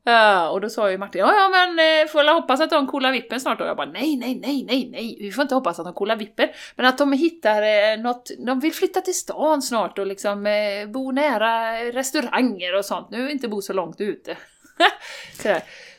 [0.04, 2.86] Ja, och då sa ju Martin, ja ja men eh, får jag hoppas att de
[2.86, 3.58] coola vippen snart.
[3.58, 3.64] då.
[3.64, 6.48] jag bara, nej nej nej nej nej, vi får inte hoppas att de coola vippen.
[6.76, 10.86] Men att de hittar eh, något, de vill flytta till stan snart och liksom eh,
[10.88, 13.10] bo nära restauranger och sånt.
[13.10, 14.36] Nu inte bo så långt ute.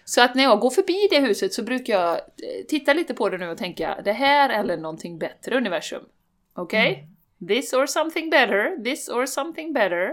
[0.07, 3.29] Så att när jag går förbi det huset så brukar jag eh, titta lite på
[3.29, 6.03] det nu och tänka, det här eller någonting bättre universum.
[6.55, 6.91] Okej?
[6.91, 7.03] Okay?
[7.03, 7.47] Mm.
[7.47, 10.09] This or something better, this or something better.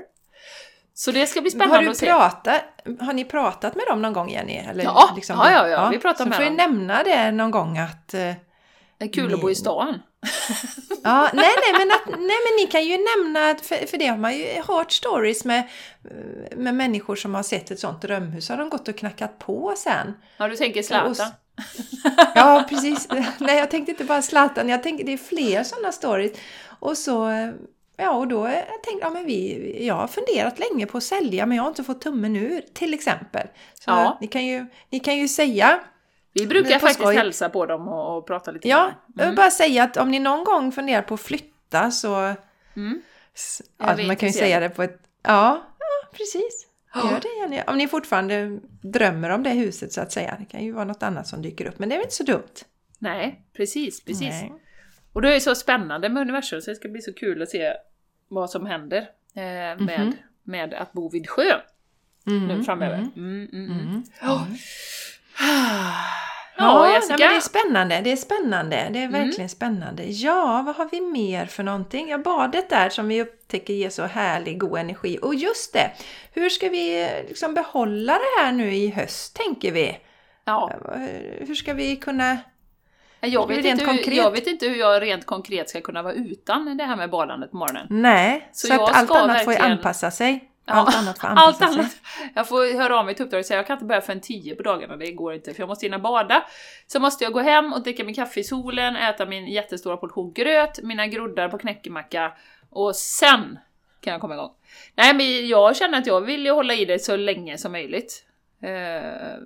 [0.95, 2.07] Så det ska bli spännande har du att se.
[2.07, 2.63] Pratat,
[3.01, 4.57] har ni pratat med dem någon gång Jenny?
[4.57, 6.37] Eller ja, liksom, ja, ja, ja, vi pratar med dem.
[6.39, 8.15] Så får ni nämna det någon gång att...
[8.15, 8.21] Eh,
[8.99, 9.35] det är kul ni...
[9.35, 10.03] att bo i stan.
[11.05, 14.19] ja, nej, nej, men att, nej, men ni kan ju nämna, för, för det har
[14.19, 15.69] man ju hört stories med,
[16.57, 20.15] med människor som har sett ett sånt drömhus, har de gått och knackat på sen.
[20.37, 21.31] Ja, du tänker Zlatan?
[22.35, 23.09] ja, precis.
[23.39, 26.33] Nej, jag tänkte inte bara Zlatan, jag tänkte det är fler sådana stories.
[26.81, 27.31] Och så,
[27.97, 31.47] ja, och då jag tänkte jag, men vi, jag har funderat länge på att sälja,
[31.47, 33.47] men jag har inte fått tummen ur, till exempel.
[33.75, 34.19] Så ja.
[34.21, 35.81] ni, kan ju, ni kan ju säga
[36.33, 37.17] vi brukar faktiskt skoj.
[37.17, 38.95] hälsa på dem och, och prata lite Ja, mm.
[39.15, 42.35] jag vill bara säga att om ni någon gång funderar på att flytta så...
[42.77, 43.03] Mm.
[43.79, 45.01] Alltså, man kan ju säga det på ett...
[45.23, 46.67] Ja, ja precis.
[46.95, 47.63] Gör det Jenny.
[47.67, 50.37] Om ni fortfarande drömmer om det huset så att säga.
[50.39, 52.25] Det kan ju vara något annat som dyker upp, men det är väl inte så
[52.25, 52.55] dumt?
[52.99, 54.21] Nej, precis, precis.
[54.21, 54.53] Nej.
[55.13, 57.73] Och det är så spännande med universum så det ska bli så kul att se
[58.29, 58.99] vad som händer
[59.35, 60.17] eh, med, mm -hmm.
[60.43, 61.61] med att bo vid sjö
[62.27, 62.47] mm -hmm.
[62.47, 62.99] nu framöver.
[63.17, 64.03] Mm, mm, mm.
[64.23, 64.47] Oh.
[66.57, 68.01] Ja, nej, men det är spännande.
[68.05, 68.89] Det är spännande.
[68.93, 70.03] Det är verkligen spännande.
[70.05, 72.09] Ja, vad har vi mer för någonting?
[72.09, 75.19] Ja, badet där som vi upptäcker ger så härlig, god energi.
[75.23, 75.91] Och just det,
[76.33, 79.99] hur ska vi liksom behålla det här nu i höst, tänker vi?
[80.45, 80.71] Ja.
[81.39, 82.39] Hur ska vi kunna...
[83.21, 84.15] Jag vet, inte hur, konkret.
[84.17, 87.51] jag vet inte hur jag rent konkret ska kunna vara utan det här med badandet
[87.51, 87.87] på morgonen.
[87.91, 90.49] Nej, så, Så att allt annat får ju verkligen- anpassa sig.
[90.67, 91.67] Ja, Allt annat får anpassa Allt sig.
[91.81, 91.97] annat.
[92.35, 94.55] Jag får höra av mig till uppdraget och säga jag kan inte börja förrän 10
[94.55, 96.45] på dagarna, det går inte för jag måste hinna bada.
[96.87, 100.33] Så måste jag gå hem och dricka min kaffe i solen, äta min jättestora portion
[100.33, 102.33] gröt, mina groddar på knäckemacka
[102.71, 103.59] och sen
[104.01, 104.51] kan jag komma igång.
[104.95, 108.25] Nej men jag känner att jag vill ju hålla i det så länge som möjligt.
[108.63, 109.39] Eh,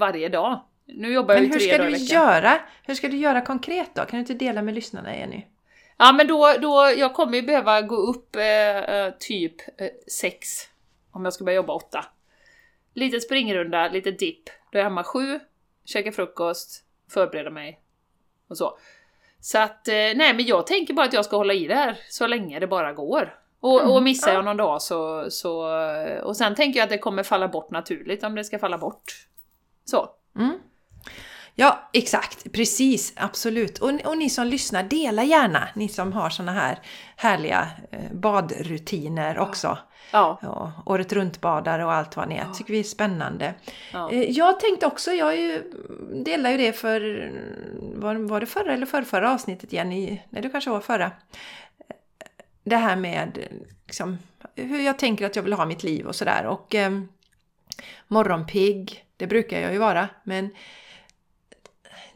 [0.00, 0.60] varje dag.
[0.88, 2.22] Nu jobbar jag Men ju hur tre dagar i du veckan.
[2.22, 2.58] göra?
[2.82, 4.00] Hur ska du göra konkret då?
[4.02, 5.44] Kan du inte dela med lyssnarna Jenny?
[5.96, 9.88] Ja men då, då, jag kommer ju behöva gå upp eh, eh, typ eh,
[10.20, 10.48] sex
[11.10, 12.04] om jag ska börja jobba åtta.
[12.94, 14.42] Lite springrunda, lite dipp.
[14.72, 15.40] Då är jag hemma sju,
[15.84, 17.80] käkar frukost, förbereder mig
[18.48, 18.78] och så.
[19.40, 21.98] Så att, eh, nej men jag tänker bara att jag ska hålla i det här
[22.08, 23.38] så länge det bara går.
[23.60, 24.34] Och, Mm, och missar ja.
[24.34, 25.78] jag någon dag så, så...
[25.80, 28.78] eh, Och sen tänker jag att det kommer falla bort naturligt om det ska falla
[28.78, 29.26] bort.
[29.84, 30.08] Så.
[30.36, 30.58] Mm.
[31.58, 32.52] Ja, exakt.
[32.52, 33.78] Precis, absolut.
[33.78, 35.68] Och, och ni som lyssnar, dela gärna.
[35.74, 36.78] Ni som har såna här
[37.16, 39.78] härliga eh, badrutiner också.
[40.12, 40.38] Ja.
[40.42, 42.44] Ja, året runt-badare och allt vad ni är.
[42.48, 42.54] Ja.
[42.54, 43.54] tycker vi är spännande.
[43.92, 44.10] ja.
[44.12, 45.72] Eh, Jag tänkte också, jag ju,
[46.24, 47.30] delar ju det för,
[47.96, 50.20] var, var det förra eller förra avsnittet Jenny?
[50.30, 51.10] Nej, det kanske var förra.
[52.64, 53.38] Det här med
[53.86, 54.18] liksom,
[54.54, 56.46] hur jag tänker att jag vill ha mitt liv och sådär.
[56.46, 56.90] Och eh,
[58.08, 60.08] morgonpigg, det brukar jag ju vara.
[60.24, 60.50] Men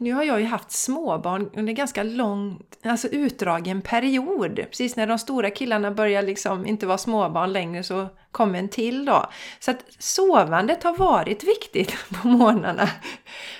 [0.01, 4.55] nu har jag ju haft småbarn under ganska lång, alltså utdragen period.
[4.55, 9.05] Precis när de stora killarna börjar liksom inte vara småbarn längre så kom en till
[9.05, 9.29] då.
[9.59, 12.89] Så att sovandet har varit viktigt på morgnarna.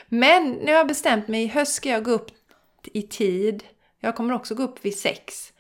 [0.08, 2.32] Men nu har jag bestämt mig, i höst ska jag gå upp
[2.84, 3.63] i tid.
[3.99, 5.54] Jag kommer också gå upp vid sex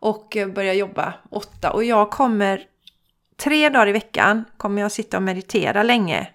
[0.00, 1.70] och börja jobba åtta.
[1.70, 2.62] Och jag kommer
[3.36, 6.28] tre dagar i veckan kommer jag sitta och meditera länge.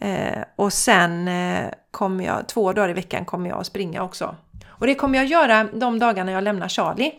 [0.00, 4.36] Eh, och sen eh, kommer jag, två dagar i veckan kommer jag att springa också.
[4.68, 7.12] Och det kommer jag göra de dagarna jag lämnar Charlie.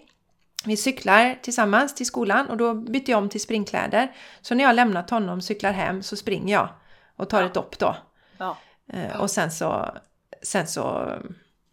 [0.65, 4.11] Vi cyklar tillsammans till skolan och då byter jag om till springkläder.
[4.41, 6.69] Så när jag lämnat honom och cyklar hem så springer jag
[7.15, 7.47] och tar Ja.
[7.47, 7.95] ett dopp då.
[8.37, 8.57] ja.
[8.93, 9.95] Eh, och sen så,
[10.41, 11.13] sen så,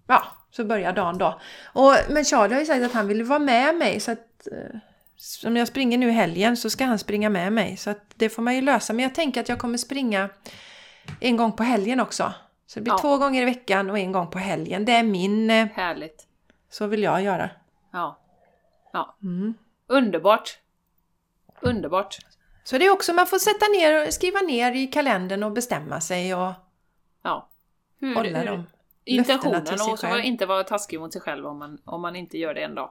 [0.06, 1.40] ja, så börjar dagen då.
[1.64, 5.46] Och, men Charlie har ju sagt att han vill vara med mig så att eh,
[5.48, 7.76] om jag springer nu i helgen så ska han springa med mig.
[7.76, 8.92] Så att det får man ju lösa.
[8.92, 10.28] Men jag tänker att jag kommer springa
[11.20, 12.32] en gång på helgen också.
[12.66, 12.98] Så det blir Ja.
[12.98, 14.84] två gånger i veckan och en gång på helgen.
[14.84, 16.26] Det är min, eh, Härligt.
[16.70, 17.50] så vill jag göra.
[17.92, 18.18] Ja.
[18.92, 19.16] Ja.
[19.22, 19.54] Mm.
[19.86, 20.58] Underbart.
[21.60, 22.18] Underbart.
[22.64, 26.34] Så det är också, man får sätta ner skriva ner i kalendern och bestämma sig
[26.34, 26.52] och
[27.22, 27.48] Ja.
[28.00, 28.66] Hur, hålla hur, dem.
[29.04, 30.24] Intentionen och så själv.
[30.24, 32.90] inte vara taskig mot sig själv om man, om man inte gör det en dag.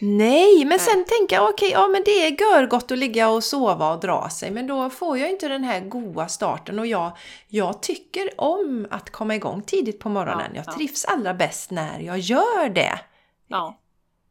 [0.00, 3.92] Nej, men sen tänker jag okej, ja men det är görgott att ligga och sova
[3.92, 7.12] och dra sig, men då får jag inte den här goa starten och jag,
[7.48, 10.50] jag tycker om att komma igång tidigt på morgonen.
[10.54, 10.72] Ja, jag ja.
[10.72, 13.00] trivs allra bäst när jag gör det.
[13.46, 13.78] Ja.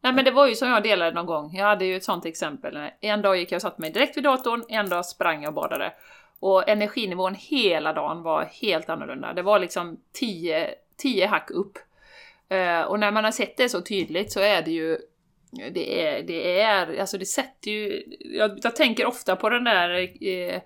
[0.02, 2.26] Nej men det var ju som jag delade någon gång, jag hade ju ett sånt
[2.26, 2.78] exempel.
[3.02, 5.54] En dag gick jag och satte mig direkt vid datorn, en dag sprang jag och
[5.54, 5.94] badade.
[6.40, 9.34] Och energinivån hela dagen var helt annorlunda.
[9.34, 11.78] Det var liksom 10 10 hack upp.
[12.50, 14.98] Eh, och när man har sett det så tydligt så är det ju
[15.52, 20.10] det är, det är, alltså det sätter ju, jag, jag tänker ofta på den där
[20.28, 20.62] eh,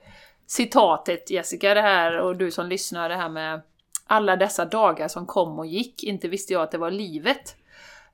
[0.47, 3.61] citatet Jessica, det här och du som lyssnar, det här med
[4.07, 7.55] alla dessa dagar som kom och gick, inte visste jag att det var livet.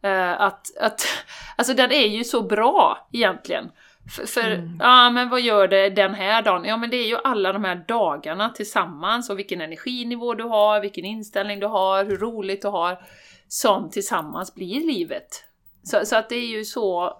[0.01, 1.05] Eh, att, att,
[1.57, 3.71] alltså den är ju så bra egentligen.
[4.15, 4.77] För, för Mm.
[4.79, 6.65] ja men vad gör det den här dagen?
[6.65, 10.81] Ja men det är ju alla de här dagarna tillsammans och vilken energinivå du har,
[10.81, 13.01] vilken inställning du har, hur roligt du har,
[13.47, 15.43] som tillsammans blir livet.
[15.83, 17.17] Så, så att det är ju så,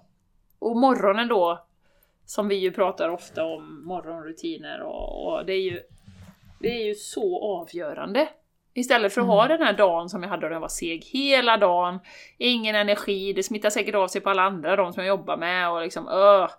[0.59, 1.65] och morgonen då,
[2.25, 5.81] som vi ju pratar ofta om, morgonrutiner och, och det är ju
[6.59, 8.29] det är ju så avgörande.
[8.73, 11.57] Istället för att ha den här dagen som jag hade då jag var seg hela
[11.57, 11.99] dagen,
[12.37, 15.71] ingen energi, det smittar säkert av sig på alla andra, de som jag jobbar med
[15.71, 16.49] och liksom öh.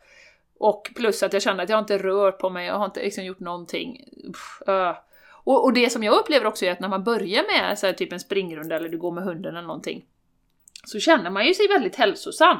[0.59, 3.03] Och plus att jag kände att jag har inte rört på mig, jag har inte
[3.03, 4.05] liksom gjort någonting.
[4.29, 4.63] Uff.
[4.69, 4.97] Äh.
[5.45, 7.93] Och, och det som jag upplever också är att när man börjar med så här,
[7.93, 10.05] typ en springrunda eller du går med hunden eller någonting,
[10.85, 12.57] så känner man ju sig väldigt hälsosam.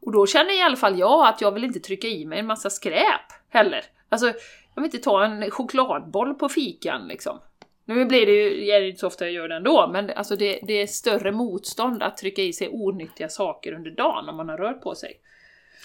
[0.00, 2.46] Och då känner i alla fall jag att jag vill inte trycka i mig en
[2.46, 3.84] massa skräp heller.
[4.08, 4.26] Alltså,
[4.74, 7.40] jag vill inte ta en chokladboll på fikan liksom.
[7.84, 10.36] Nu blir det ju, är det inte så ofta jag gör det ändå, men alltså
[10.36, 14.48] det, det är större motstånd att trycka i sig onyttiga saker under dagen om man
[14.48, 15.20] har rört på sig.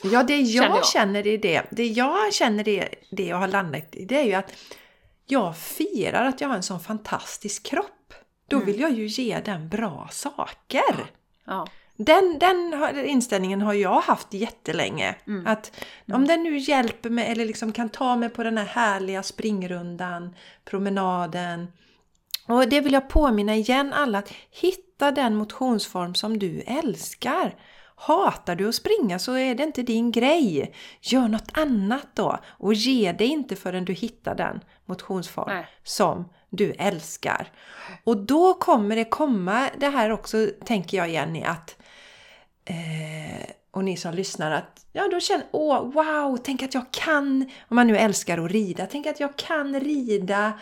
[0.03, 1.34] Ja, det jag Känner känner, jag.
[1.34, 4.53] är det, det jag känner det, det jag har landat i, det är ju att
[5.25, 8.13] jag firar att jag har en sån fantastisk kropp.
[8.49, 10.95] Då vill jag ju ge den bra saker.
[11.45, 11.67] Ja.
[11.97, 15.15] Den, den har- inställningen har jag haft jättelänge.
[15.27, 15.47] Mm.
[15.47, 15.71] Att
[16.13, 20.36] om den nu hjälper mig eller liksom kan ta mig på den här härliga springrundan,
[20.65, 21.67] promenaden.
[22.47, 27.55] Och det vill jag påminna igen alla att hitta den motionsform som du älskar.
[27.95, 30.73] Hatar du att springa så är det inte din grej.
[31.01, 35.67] Gör något annat då och ge dig inte förrän du hittar den motionsform Nej.
[35.84, 37.51] som du älskar.
[38.03, 41.77] Och då kommer det komma det här också, tänker jag Jenny, att
[42.65, 47.49] eh, och ni som lyssnar att ja då känner åh wow, tänk att jag kan,
[47.67, 50.53] om man nu älskar att rida, tänk att jag kan rida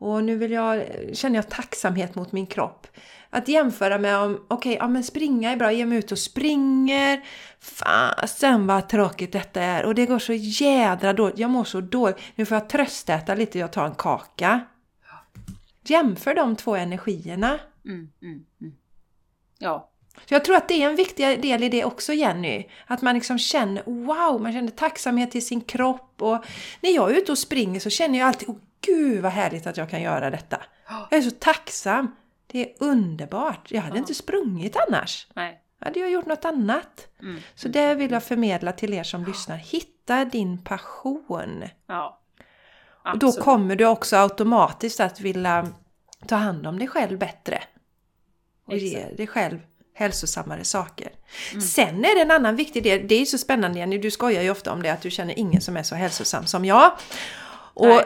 [0.00, 2.86] och nu vill jag, känner jag tacksamhet mot min kropp.
[3.30, 7.24] Att jämföra med om, okej, ja men springa är bra, ge mig ut och springer.
[7.60, 12.16] Fasen vad tråkigt detta är och det går så jädra dåligt, jag mår så dåligt.
[12.34, 14.60] Nu får jag tröstäta lite, jag tar en kaka.
[15.84, 17.58] Jämför de två energierna.
[17.84, 18.74] Mm, mm, mm.
[19.58, 19.90] Ja.
[20.28, 22.66] Så jag tror att det är en viktig del i det också Jenny.
[22.86, 26.22] Att man liksom känner wow, man känner tacksamhet till sin kropp.
[26.22, 26.44] Och
[26.80, 29.76] när jag är ute och springer så känner jag alltid oh, gud vad härligt att
[29.76, 30.60] jag kan göra detta.
[31.10, 32.16] Jag är så tacksam.
[32.52, 33.66] Det är underbart.
[33.70, 33.98] Jag hade Ja.
[33.98, 35.26] inte sprungit annars.
[35.34, 35.60] Nej.
[35.80, 37.08] Hade jag gjort något annat.
[37.22, 37.40] Mm.
[37.54, 39.56] Så det vill jag förmedla till er som lyssnar.
[39.56, 41.64] Hitta din passion.
[41.86, 42.20] Ja.
[43.12, 45.68] Och då kommer du också automatiskt att vilja
[46.26, 47.62] ta hand om dig själv bättre.
[48.66, 49.16] Och ge Exakt.
[49.16, 49.58] dig själv
[49.94, 51.12] hälsosammare saker.
[51.50, 51.60] Mm.
[51.60, 54.50] Sen är det en annan viktig del, det är så spännande Jenny, du skojar ju
[54.50, 56.92] ofta om det att du känner ingen som är så hälsosam som jag.
[57.74, 58.04] Och, Nej.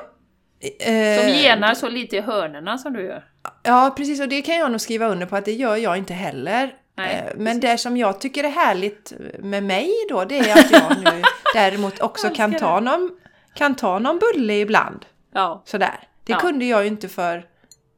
[1.19, 3.25] Som eh, genar så lite i hörnerna som du gör.
[3.63, 6.15] Ja precis, och det kan jag nog skriva under på att det gör jag inte
[6.15, 6.75] heller.
[6.97, 10.71] Nej, Eh, Men det som jag tycker är härligt med mig då, det är att
[10.71, 11.23] jag nu
[11.55, 13.11] däremot också kan ta, någon,
[13.55, 15.07] kan ta någon bulle ibland.
[15.33, 15.63] Ja.
[15.67, 16.09] Sådär.
[16.25, 16.39] Det Ja.
[16.39, 17.45] kunde jag ju inte för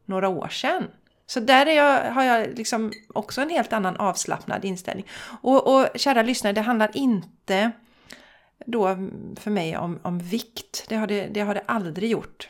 [0.04, 0.84] några år sedan.
[1.26, 5.06] Så där är jag, har jag liksom också en helt annan avslappnad inställning.
[5.42, 7.70] Och, och kära lyssnare, det handlar inte
[8.66, 8.86] då
[9.40, 10.84] för mig om, om vikt.
[10.88, 12.48] Det har det, det har det aldrig gjort.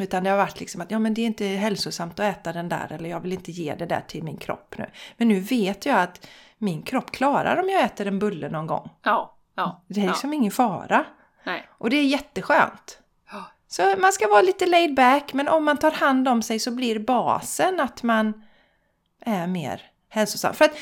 [0.00, 2.68] Utan det har varit liksom att ja, men det är inte hälsosamt att äta den
[2.68, 4.90] där eller jag vill inte ge det där till min kropp nu.
[5.16, 6.26] Men nu vet jag att
[6.58, 8.90] min kropp klarar om jag äter en bulle någon gång.
[9.02, 9.36] Ja.
[9.54, 9.84] Ja.
[9.86, 10.10] Det är ja.
[10.10, 11.04] liksom ingen fara.
[11.44, 11.68] Nej.
[11.78, 12.98] Och det är jätteskönt.
[13.32, 13.44] Ja.
[13.68, 16.70] Så man ska vara lite laid back, men om man tar hand om sig så
[16.70, 18.42] blir basen att man
[19.20, 20.54] är mer hälsosam.
[20.54, 20.76] För att,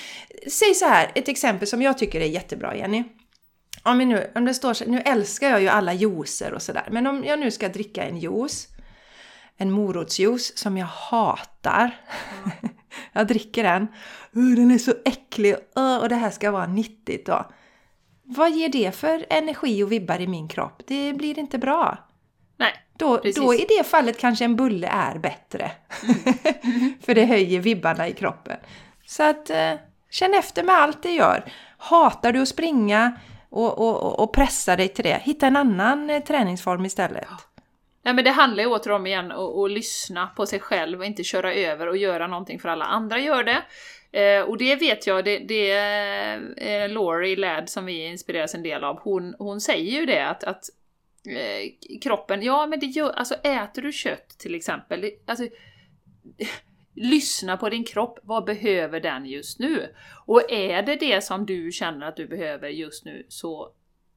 [0.50, 3.04] säg så här, ett exempel som jag tycker är jättebra Jenny.
[3.82, 6.88] Om, vi nu, om det står så, nu älskar jag ju alla juicer och sådär,
[6.90, 8.68] men om jag nu ska dricka en juice,
[9.58, 11.90] en morotsjuice som jag hatar.
[13.12, 13.82] jag dricker den.
[14.36, 17.50] Uh, den är så äcklig uh, och det här ska vara nyttigt då.
[18.22, 20.82] Vad ger det för energi och vibbar i min kropp?
[20.86, 21.98] Det blir inte bra.
[22.56, 22.72] Nej.
[22.98, 23.36] Då, Precis.
[23.36, 25.70] då i det fallet kanske en bulle är bättre.
[27.04, 28.56] För det höjer vibbarna i kroppen.
[29.06, 29.72] Så att eh,
[30.10, 31.52] känn efter med allt det gör.
[31.78, 33.12] Hatar du att springa
[33.50, 37.28] och, och, och- pressa dig till det, hitta en annan eh, träningsform istället.
[38.08, 41.24] Nej men det handlar ju återigen igen att, att lyssna på sig själv och inte
[41.24, 43.62] köra över och göra någonting för alla andra gör det.
[44.20, 48.62] Eh, och det vet jag, det, det är eh, Laurie Ladd som vi inspireras en
[48.62, 50.64] del av, hon, hon säger ju det att, att
[51.28, 55.48] eh, kroppen, ja men det gör, alltså äter du kött till exempel, det, alltså
[56.94, 59.94] lyssna på din kropp, vad behöver den just nu?
[60.26, 63.72] Och är det det som du känner att du behöver just nu, så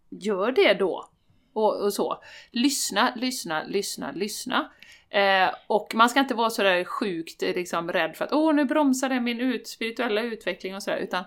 [0.09, 1.10] gör det då.
[1.53, 2.23] Och, och så.
[2.51, 4.71] Lyssna, lyssna, lyssna, lyssna.
[5.09, 8.65] Eh, och man ska inte vara sådär sjukt eh, liksom, rädd för att åh, nu
[8.65, 11.23] bromsar det min ut, spirituella utveckling och sådär, utan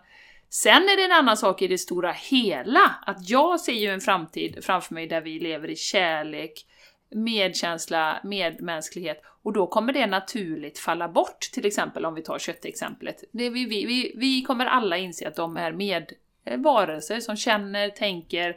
[0.49, 4.01] Sen är det en annan sak i det stora hela, att jag ser ju en
[4.01, 6.67] framtid framför mig där vi lever i kärlek,
[7.11, 13.25] medkänsla, medmänsklighet och då kommer det naturligt falla bort, till exempel om vi tar köttexemplet.
[13.33, 18.57] Det vi, vi, vi, vi kommer alla inse att de är medvarelser som känner, tänker,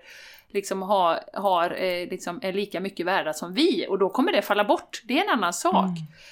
[0.58, 4.42] liksom har, har eh, liksom är lika mycket värda som vi och då kommer det
[4.42, 5.02] falla bort.
[5.08, 5.90] Det är en annan sak.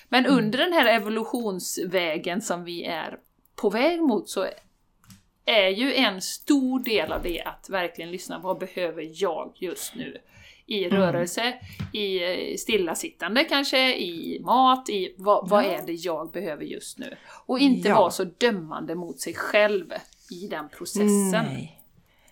[0.09, 3.17] Men under den här evolutionsvägen som vi är
[3.55, 4.45] på väg mot så
[5.45, 10.17] är ju en stor del av det att verkligen lyssna, vad behöver jag just nu?
[10.67, 11.53] I rörelse,
[11.93, 17.15] i eh, stillasittande kanske, i mat, i vad, vad är det jag behöver just nu?
[17.45, 17.95] Och inte Ja.
[17.99, 19.93] vara så dömande mot sig själv
[20.31, 21.45] i den processen.
[21.53, 21.79] Nej.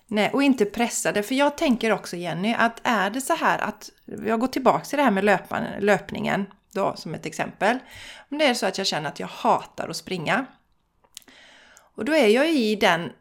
[0.07, 1.23] Nej, och inte pressade.
[1.23, 3.89] För jag tänker också Jenny, att är det så här att,
[4.25, 7.79] jag går tillbaka till det här med löpan, löpningen då som ett exempel.
[8.31, 10.45] Om det är så att jag känner att jag hatar att springa.
[11.95, 13.11] Och då är jag i den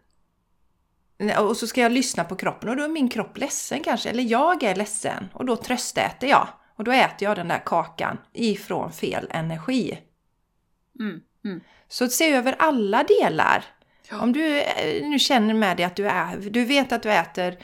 [1.38, 4.22] och så ska jag lyssna på kroppen och då är min kropp ledsen kanske, eller
[4.22, 6.48] jag är ledsen och då tröstäter jag.
[6.76, 9.98] Och då äter jag den där kakan ifrån fel energi.
[11.00, 11.20] Mm.
[11.44, 11.60] Mm.
[11.88, 13.64] Så se över alla delar.
[14.10, 14.20] Ja.
[14.20, 17.58] Om du eh, nu känner med dig att du, är, du vet att du äter,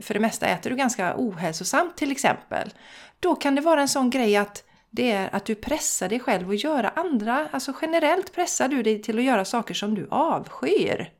[0.00, 2.74] för det mesta äter du ganska ohälsosamt till exempel.
[3.20, 6.50] Då kan det vara en sån grej att det är att du pressar dig själv
[6.50, 11.12] att göra andra, alltså generellt pressar du dig till att göra saker som du avskyr.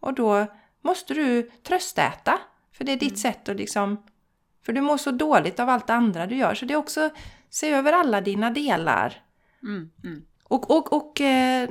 [0.00, 0.46] Och då
[0.82, 2.38] måste du tröstäta,
[2.72, 3.16] för det är ditt Mm.
[3.16, 4.02] sätt att liksom...
[4.66, 7.10] För du mår så dåligt av allt det andra du gör, så det är också
[7.50, 9.22] se över alla dina delar.
[9.62, 10.24] Mm, mm.
[10.44, 11.70] Och, och, och eh,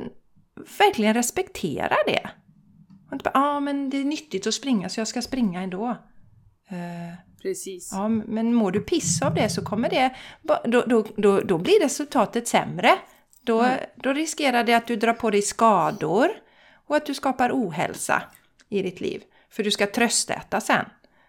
[0.79, 2.29] verkligen respektera det.
[3.07, 5.61] Och inte bara, ja ah, men det är nyttigt att springa så jag ska springa
[5.61, 5.89] ändå.
[6.69, 7.89] Eh, Precis.
[7.93, 11.79] ja, men mår du piss av det så kommer det, då, då, då, då blir
[11.83, 12.91] resultatet sämre.
[13.41, 13.79] Då, Mm.
[13.95, 16.29] då riskerar det att du drar på dig skador
[16.87, 18.23] och att du skapar ohälsa
[18.69, 19.23] i ditt liv.
[19.49, 20.85] För du ska tröstäta sen.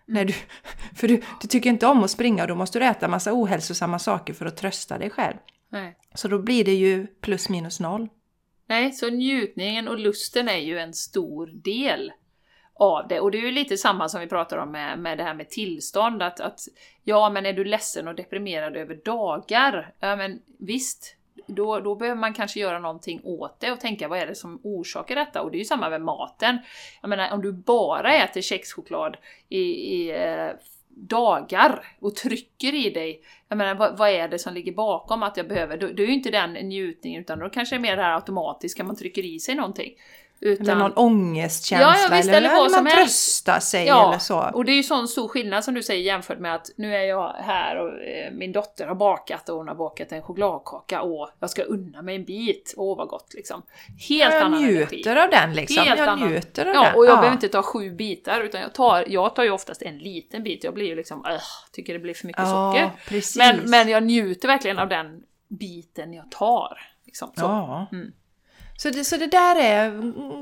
[0.06, 0.32] När du,
[0.94, 3.98] för du, du tycker inte om att springa och då måste du äta massa ohälsosamma
[3.98, 5.36] saker för att trösta dig själv.
[5.70, 5.96] Nej.
[6.14, 8.08] Så då blir det ju plus minus noll.
[8.66, 12.12] Nej, så njutningen och lusten är ju en stor del
[12.74, 13.20] av det.
[13.20, 15.50] Och det är ju lite samma som vi pratar om med, med det här med
[15.50, 16.22] tillstånd.
[16.22, 16.60] Att, att
[17.04, 19.92] ja, men är du ledsen och deprimerad över dagar?
[20.00, 21.16] Ja, men visst.
[21.46, 24.60] Då, då behöver man kanske göra någonting åt det och tänka vad är det som
[24.62, 25.42] orsakar detta?
[25.42, 26.58] Och det är ju samma med maten.
[27.02, 29.16] Jag menar, om du bara äter kexchoklad
[29.48, 30.50] i, i eh,
[30.96, 33.20] dagar och trycker i dig.
[33.48, 35.76] Jag menar, vad, vad är det som ligger bakom att jag behöver?
[35.76, 38.14] Då, då är ju inte den njutningen utan då kanske det är mer det här
[38.14, 39.92] automatiska, man trycker i sig någonting.
[40.46, 44.18] Utan, Eller någon ångestkänsla Ja, ja, visst, eller, eller vad man tröstar sig Ja, eller
[44.18, 44.50] så.
[44.54, 47.02] och det är ju sån stor skillnad som du säger jämfört med att nu är
[47.02, 51.30] jag här och eh, min dotter har bakat och hon har bakat en chokladkaka och
[51.40, 52.74] jag ska unna mig en bit.
[52.76, 53.62] Åh vad gott liksom.
[54.08, 55.20] Helt jag annan njuter energi.
[55.24, 55.84] av den liksom.
[55.84, 56.28] Helt jag annan.
[56.30, 56.94] njuter av Ja, den.
[56.94, 59.98] och jag behöver inte ta sju bitar utan jag tar, jag tar ju oftast en
[59.98, 60.64] liten bit.
[60.64, 61.40] Jag blir ju liksom, äh,
[61.72, 62.80] tycker det blir för mycket socker.
[62.82, 63.36] Ja, precis.
[63.36, 66.78] Men, men jag njuter verkligen av den biten jag tar.
[67.06, 67.42] Liksom, så.
[67.42, 67.86] Ja.
[67.92, 68.12] Mm.
[68.76, 69.90] Så, det, så det där är,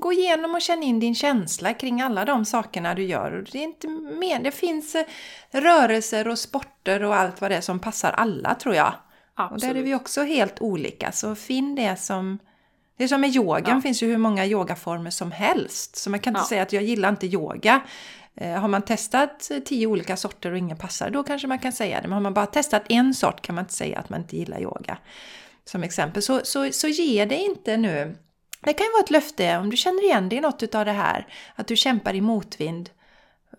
[0.01, 3.47] gå igenom och känn in din känsla kring alla de sakerna du gör.
[3.53, 5.05] Det, är inte men, det finns eh,
[5.51, 8.93] rörelser och sporter och allt vad det är som passar alla tror jag.
[9.37, 9.87] Och där är Absolut.
[9.87, 11.12] vi också helt olika.
[11.12, 12.39] Så finn det som...
[12.97, 13.80] Det är som med yogan, Ja.
[13.80, 15.97] finns ju hur många yogaformer som helst.
[15.97, 16.49] Så man kan inte Ja.
[16.49, 17.80] säga att jag gillar inte yoga.
[18.35, 21.97] Eh, har man testat tio olika sorter och ingen passar, då kanske man kan säga
[22.01, 22.09] det.
[22.09, 24.61] Men har man bara testat en sort kan man inte säga att man inte gillar
[24.61, 24.99] yoga.
[25.64, 26.22] Som exempel.
[26.22, 28.16] Så, så, så ge det inte nu.
[28.60, 30.92] Det kan ju vara ett löfte om du känner igen dig i något av det
[30.92, 31.26] här.
[31.54, 32.90] Att du kämpar i motvind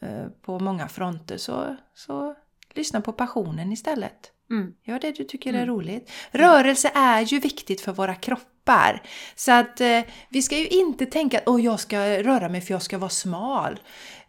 [0.01, 1.37] eh, på många fronter.
[1.37, 2.35] Så, så
[2.73, 4.31] lyssna på passionen istället.
[4.49, 4.73] Mm.
[4.83, 6.11] Gör det du tycker är roligt.
[6.31, 9.01] Rörelse är ju viktigt för våra kroppar.
[9.35, 12.73] Så att eh, vi ska ju inte tänka att oh, jag ska röra mig för
[12.73, 13.79] jag ska vara smal.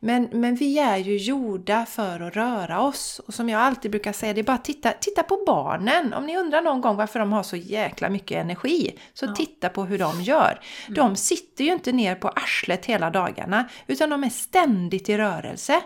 [0.05, 3.21] Men, men vi är ju gjorda för att röra oss.
[3.27, 6.15] Och som jag alltid brukar säga, det är bara att titta, titta på barnen.
[6.15, 9.85] Om ni undrar någon gång varför de har så jäkla mycket energi, så titta på
[9.85, 10.61] hur de gör.
[10.89, 15.81] De sitter ju inte ner på arslet hela dagarna, utan de är ständigt i rörelse.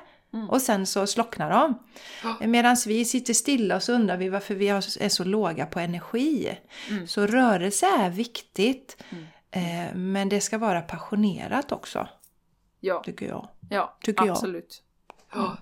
[0.48, 1.78] Och sen så slocknar de.
[2.48, 6.58] Medan vi sitter stilla och så undrar vi varför vi är så låga på energi.
[7.06, 9.04] Så rörelse är viktigt.
[9.50, 12.08] Eh, men det ska vara passionerat också,
[12.80, 13.48] Ja, tycker jag.
[13.70, 14.32] ja tycker jag.
[14.32, 14.82] absolut.
[15.34, 15.56] Ja.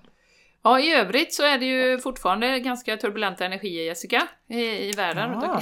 [0.63, 5.31] ja, i övrigt så är det ju fortfarande ganska turbulenta energier, Jessica, i, i världen.
[5.31, 5.61] Ja.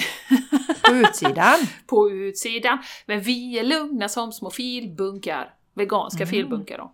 [0.88, 1.60] På utsidan.
[1.88, 2.78] På utsidan.
[3.06, 5.54] Men vi är lugna som små filbunkar.
[5.74, 6.92] Veganska filbunkar då.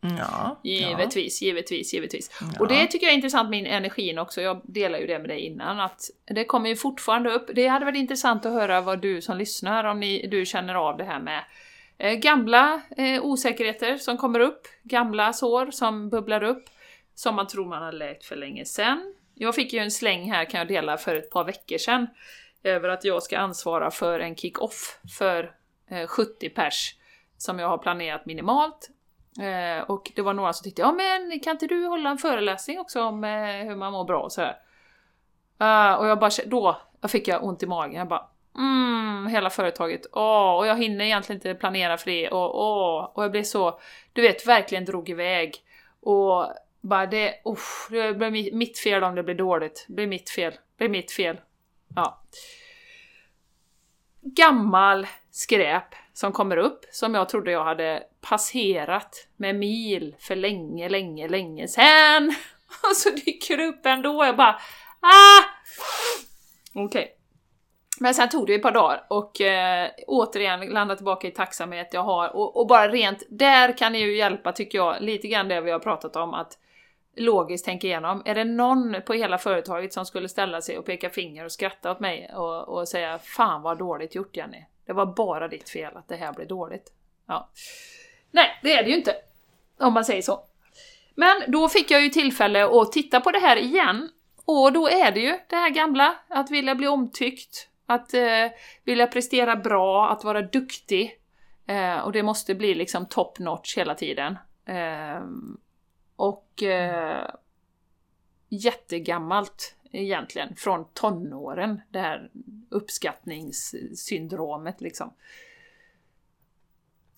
[0.00, 0.60] Ja.
[0.62, 2.30] Givetvis, givetvis, givetvis.
[2.58, 5.40] Och det tycker jag är intressant med energin också, jag delar ju det med dig
[5.40, 7.50] innan, att det kommer ju fortfarande upp.
[7.54, 10.96] Det hade varit intressant att höra vad du som lyssnar, om ni, du känner av
[10.96, 11.44] det här med
[12.00, 16.64] Eh, gamla eh, osäkerheter som kommer upp, gamla sår som bubblar upp,
[17.14, 19.14] som man tror man har läkt för länge sedan.
[19.34, 22.06] Jag fick ju en släng här, kan jag dela, för ett par veckor sedan,
[22.62, 25.52] över att jag ska ansvara för en kick-off för
[25.90, 26.94] eh, 70 pers
[27.36, 28.90] som jag har planerat minimalt.
[29.40, 32.78] Eh, och det var några som tyckte, ja men kan inte du hålla en föreläsning
[32.78, 33.30] också om eh,
[33.68, 34.56] hur man mår bra och sådär.
[35.60, 38.26] Eh, och jag bara, då jag fick jag ont i magen, jag bara
[38.60, 40.06] Mm, hela företaget.
[40.12, 42.28] Åh, och jag hinner egentligen inte planera för det.
[42.28, 43.80] Och, åh, och jag blev så,
[44.12, 45.54] du vet, verkligen drog iväg.
[46.00, 49.84] Och bara det, usch, det blir mitt fel om det blir dåligt.
[49.88, 50.52] Det blir mitt fel.
[50.52, 51.40] Det blir mitt fel.
[51.96, 52.22] Ja.
[54.20, 60.88] Gammal skräp som kommer upp, som jag trodde jag hade passerat med mil för länge,
[60.88, 62.28] länge, länge sen.
[62.90, 64.60] Och så dyker det upp ändå, jag bara
[65.00, 65.44] ah!
[66.74, 67.19] Okej.
[68.00, 72.02] Men sen tog det ett par dagar och eh, återigen landa tillbaka i tacksamhet jag
[72.02, 75.60] har och, och bara rent, där kan det ju hjälpa tycker jag, lite grann det
[75.60, 76.58] vi har pratat om att
[77.16, 78.22] logiskt tänka igenom.
[78.24, 81.90] Är det någon på hela företaget som skulle ställa sig och peka finger och skratta
[81.90, 84.64] åt mig och, och säga Fan vad dåligt gjort Jenny.
[84.86, 86.92] Det var bara ditt fel att det här blev dåligt.
[87.26, 87.48] Ja.
[88.30, 89.14] Nej, det är det ju inte.
[89.78, 90.40] Om man säger så.
[91.14, 94.08] Men då fick jag ju tillfälle att titta på det här igen.
[94.44, 98.46] Och då är det ju det här gamla, att vilja bli omtyckt, att eh,
[98.84, 101.20] vilja prestera bra, att vara duktig.
[101.66, 104.38] Eh, och det måste bli liksom top notch hela tiden.
[104.64, 105.20] Eh,
[106.16, 107.30] och eh,
[108.48, 112.30] jättegammalt egentligen, från tonåren, det här
[112.68, 115.12] uppskattningssyndromet liksom.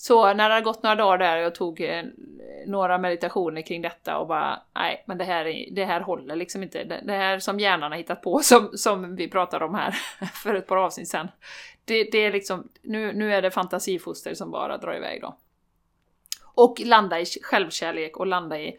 [0.03, 2.05] Så när det hade gått några dagar där och jag tog eh,
[2.66, 6.84] några meditationer kring detta och bara nej, men det här, det här håller liksom inte.
[6.84, 9.90] Det, det här som hjärnan har hittat på, som, som vi pratade om här
[10.42, 11.28] för ett par avsnitt sen.
[11.84, 15.36] Det, det är liksom, nu, nu är det fantasifoster som bara drar iväg då.
[16.55, 18.78] Och landa i självkärlek och landa i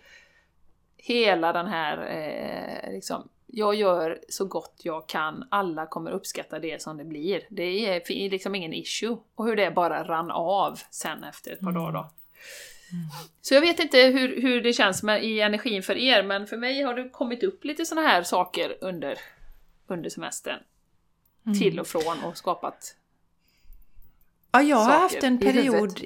[0.98, 6.82] hela den här eh, liksom, jag gör så gott jag kan, alla kommer uppskatta det
[6.82, 7.42] som det blir.
[7.50, 9.18] Det är liksom ingen issue.
[9.36, 11.82] Och hur det bara rann av sen efter ett par mm.
[11.82, 12.00] dagar då.
[12.00, 13.06] Mm.
[13.42, 16.58] Så jag vet inte hur, hur det känns med, i energin för er, men för
[16.58, 19.18] mig har det kommit upp lite såna här saker under,
[19.88, 20.60] under semestern.
[21.46, 21.60] Mm.
[21.60, 22.96] Till och från och skapat
[24.52, 26.00] Ja, jag har haft en period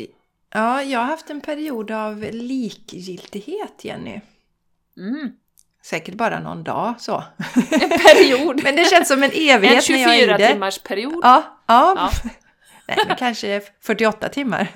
[0.50, 4.22] Ja, jag har haft en period av likgiltighet, Jenny.
[4.98, 5.32] Mm.
[5.90, 7.24] Säkert bara någon dag så.
[7.72, 8.64] En period!
[8.64, 11.20] men det känns som en evighet en när jag 24 timmars period?
[11.24, 11.94] Ja, ja.
[11.98, 12.30] ja.
[12.88, 14.68] Nej, men kanske 48 timmar.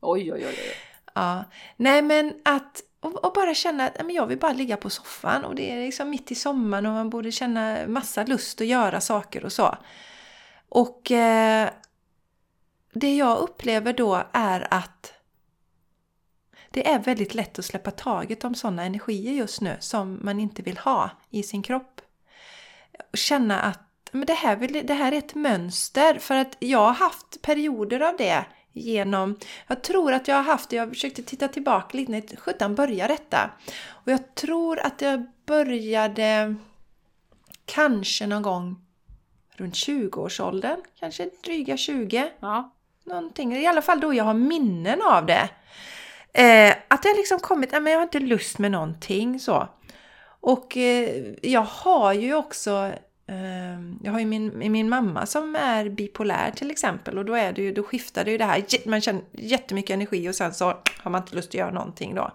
[0.00, 0.44] Oj, oj, oj.
[0.46, 0.74] oj.
[1.14, 1.44] Ja.
[1.76, 5.44] Nej, men att och, och, bara känna att men jag vill bara ligga på soffan
[5.44, 9.00] och det är liksom mitt i sommaren och man borde känna massa lust att göra
[9.00, 9.76] saker och så.
[10.68, 11.68] Och eh,
[12.92, 15.11] det jag upplever då är att
[16.72, 20.62] det är väldigt lätt att släppa taget om sådana energier just nu som man inte
[20.62, 22.00] vill ha i sin kropp.
[23.12, 26.92] Och känna att men det, här, det här är ett mönster för att jag har
[26.92, 31.48] haft perioder av det genom, jag tror att jag har haft det, jag försökte titta
[31.48, 33.50] tillbaka lite när sjutton började detta.
[33.88, 36.54] Och jag tror att jag började
[37.64, 38.76] kanske någon gång
[39.56, 42.30] runt 20-årsåldern, kanske dryga 20.
[42.40, 42.72] Ja.
[43.04, 45.48] Någonting, i alla fall då jag har minnen av det.
[46.32, 49.68] Eh, att det har liksom kommit, men jag har inte lust med någonting så.
[50.24, 52.92] Och eh, jag har ju också
[53.26, 57.52] eh, jag har ju min, min mamma som är bipolär till exempel och då, är
[57.52, 60.64] det ju, då skiftar det ju det här, man känner jättemycket energi och sen så
[60.98, 62.30] har man inte lust att göra någonting då.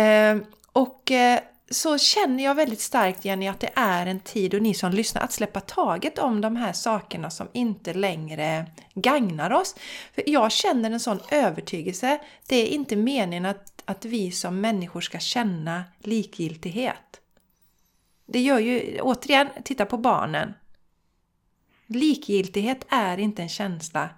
[0.00, 0.36] Eh,
[0.72, 1.40] och eh,
[1.70, 5.22] så känner jag väldigt starkt Jenny att det är en tid och ni som lyssnar
[5.22, 9.74] att släppa taget om de här sakerna som inte längre gagnar oss.
[10.14, 12.18] För jag känner en sån övertygelse.
[12.46, 17.20] Det är inte meningen att, att vi som människor ska känna likgiltighet.
[18.26, 20.54] Det gör ju, återigen, titta på barnen.
[21.86, 24.08] Likgiltighet är inte en känsla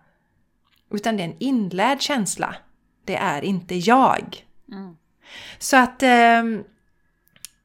[0.91, 2.57] utan det är en inlärd känsla.
[3.05, 4.47] Det är inte jag.
[4.73, 4.97] Mm.
[5.59, 6.43] Så att eh,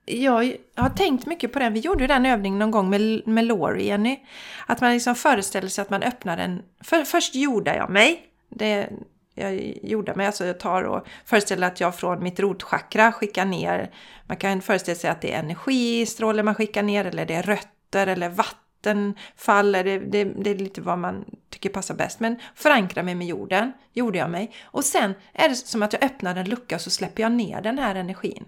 [0.05, 1.73] jag har tänkt mycket på den.
[1.73, 4.19] Vi gjorde ju den övningen någon gång med, med Laurie, Jenny.
[4.67, 6.61] Att man liksom föreställer sig att man öppnar en...
[6.81, 8.21] För, först gjorde jag mig.
[8.49, 8.89] Det,
[9.35, 13.91] jag gjorde mig, alltså jag tar och föreställer att jag från mitt rotchakra skickar ner...
[14.27, 18.07] Man kan föreställa sig att det är energistrålar man skickar ner eller det är rötter
[18.07, 19.71] eller vattenfall.
[19.71, 22.19] Det, det, det är lite vad man tycker passar bäst.
[22.19, 24.51] Men förankra mig med jorden, gjorde jag mig.
[24.63, 27.61] Och sen är det som att jag öppnar en lucka och så släpper jag ner
[27.61, 28.45] den här energin.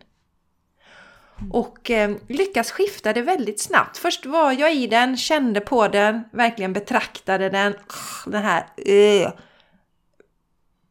[1.51, 3.97] Och eh, lyckas skifta det väldigt snabbt.
[3.97, 7.75] Först var jag i den, kände på den, verkligen betraktade den.
[8.25, 8.65] Den här...
[8.89, 9.31] Uh,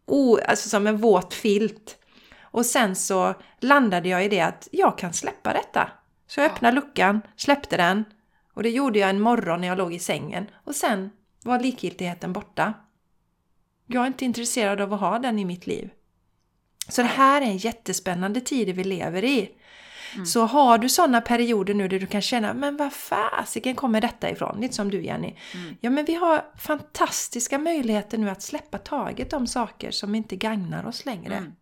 [0.06, 1.96] oh, alltså som en våt filt.
[2.42, 5.90] Och sen så landade jag i det att jag kan släppa detta.
[6.26, 8.04] Så jag öppnade luckan, släppte den.
[8.54, 10.46] Och det gjorde jag en morgon när jag låg i sängen.
[10.64, 11.10] Och sen
[11.44, 12.74] var likgiltigheten borta.
[13.86, 15.90] Jag är inte intresserad av att ha den i mitt liv.
[16.88, 19.50] Så det här är en jättespännande tid vi lever i.
[20.14, 20.26] Mm.
[20.26, 24.30] Så har du sådana perioder nu där du kan känna, men vad fasiken kommer detta
[24.30, 24.60] ifrån?
[24.60, 25.34] Lite som du Jenny.
[25.54, 25.76] Mm.
[25.80, 30.86] Ja men vi har fantastiska möjligheter nu att släppa taget om saker som inte gagnar
[30.86, 31.34] oss längre.
[31.34, 31.52] Mm.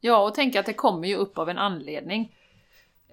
[0.00, 2.36] Ja, och tänka att det kommer ju upp av en anledning.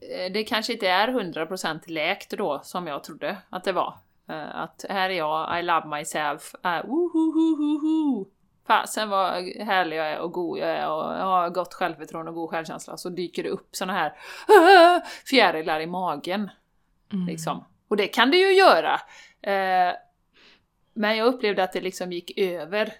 [0.01, 3.97] Eh, det kanske inte är 100% läkt då, som jag trodde att det var.
[4.29, 6.91] Eh, att här är jag, I love myself, uh,
[8.69, 12.35] fasen vad härlig jag är och god jag är och jag har gott självförtroende och
[12.35, 14.13] god självkänsla så dyker det upp såna här
[15.25, 16.49] fjärilar i magen.
[17.13, 17.27] Mm.
[17.27, 17.63] Liksom.
[17.87, 18.93] Och det kan det ju göra.
[19.41, 19.95] Eh,
[20.93, 22.93] men jag upplevde att det liksom gick över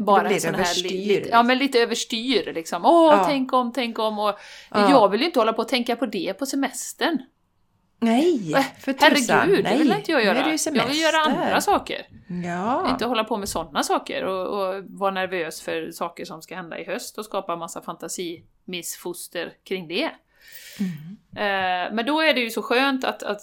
[0.00, 2.84] bara en sån här lite, ja, men lite överstyr liksom.
[2.84, 3.24] Åh, ja.
[3.24, 4.18] tänk om, tänk om.
[4.18, 4.38] Och
[4.70, 4.90] ja.
[4.90, 7.18] Jag vill ju inte hålla på att tänka på det på semestern.
[8.00, 9.38] Nej, Äh, för tusan.
[9.38, 9.78] Herregud, det nej.
[9.78, 10.38] vill inte jag Nu göra.
[10.38, 12.06] är det jag vill göra andra saker.
[12.44, 12.90] Ja.
[12.90, 14.46] Inte hålla på med sådana saker och,
[14.76, 19.88] och vara nervös för saker som ska hända i höst och skapa massa fantasimissfoster kring
[19.88, 20.04] det.
[21.36, 23.40] Eh, men då är det ju så skönt att, att,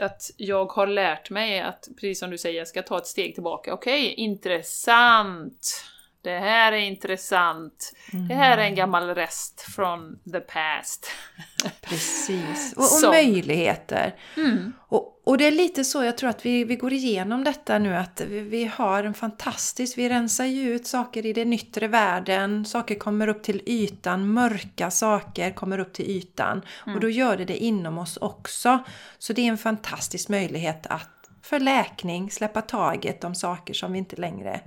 [0.00, 3.34] att jag har lärt mig att, precis som du säger, jag ska ta ett steg
[3.34, 3.74] tillbaka.
[3.74, 5.84] Okej, intressant!
[6.22, 7.92] Det här är intressant.
[8.28, 11.10] Det här är en gammal rest från the past.
[11.80, 12.74] Precis.
[12.76, 14.14] Och, och möjligheter.
[14.36, 14.72] Mm.
[14.88, 17.96] Och, och det är lite så jag tror att vi, vi går igenom detta nu
[17.96, 22.64] att vi, vi har en fantastisk, vi rensar ju ut saker i den yttre världen,
[22.64, 26.62] saker kommer upp till ytan, mörka saker kommer upp till ytan
[26.94, 28.78] och då gör det det inom oss också.
[29.18, 31.08] Så det är en fantastisk möjlighet att
[31.42, 34.60] för läkning släppa taget om saker som vi inte längre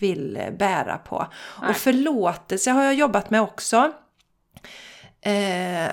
[0.00, 1.26] vill eh, bära på.
[1.60, 1.70] Nej.
[1.70, 3.92] Och förlåtelse har jag jobbat med också.
[5.20, 5.90] Eh,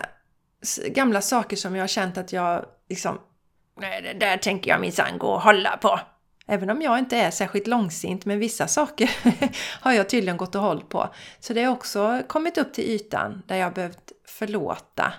[0.87, 3.19] gamla saker som jag har känt att jag liksom
[3.79, 5.99] Nej, det där tänker jag minsann gå och hålla på.
[6.47, 9.11] Även om jag inte är särskilt långsint med vissa saker
[9.81, 11.09] har jag tydligen gått och hållit på.
[11.39, 15.13] Så det har också kommit upp till ytan där jag behövt förlåta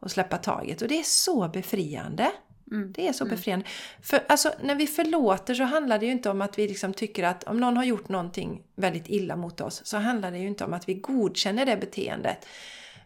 [0.00, 0.82] och släppa taget.
[0.82, 2.30] Och det är så befriande.
[2.70, 2.92] Mm.
[2.92, 3.66] Det är så befriande.
[4.02, 7.24] För alltså, när vi förlåter så handlar det ju inte om att vi liksom tycker
[7.24, 10.64] att om någon har gjort någonting väldigt illa mot oss så handlar det ju inte
[10.64, 12.46] om att vi godkänner det beteendet.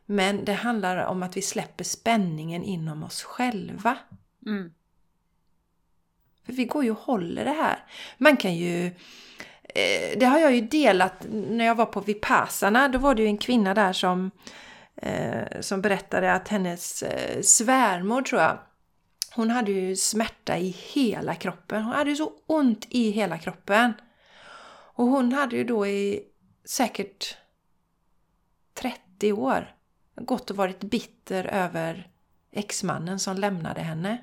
[0.06, 3.96] Men det handlar om att vi släpper spänningen inom oss själva.
[4.46, 4.72] Mm.
[6.46, 7.84] För vi går ju och håller det här.
[8.18, 8.86] Man kan ju...
[9.74, 12.88] Eh, det har jag ju delat när jag var på Vipassana.
[12.88, 14.30] Då var det ju en kvinna där som,
[14.96, 18.58] eh, som berättade att hennes eh, svärmor, tror jag,
[19.34, 21.82] hon hade ju smärta i hela kroppen.
[21.82, 23.92] Hon hade ju så ont i hela kroppen.
[24.94, 26.22] Och hon hade ju då i
[26.64, 27.36] säkert
[28.74, 29.74] 30 år
[30.20, 32.10] gått och varit bitter över
[32.52, 34.18] exmannen som lämnade henne.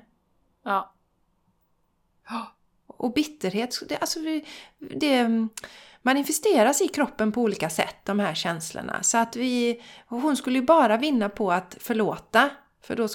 [2.28, 2.56] Ja.
[2.86, 4.46] Och bitterhet, det, alltså vi-
[4.78, 5.28] det
[6.02, 9.02] manifesteras i kroppen på olika sätt, de här känslorna.
[9.02, 12.50] Så att vi, hon skulle ju bara vinna på att förlåta,
[12.80, 13.08] för då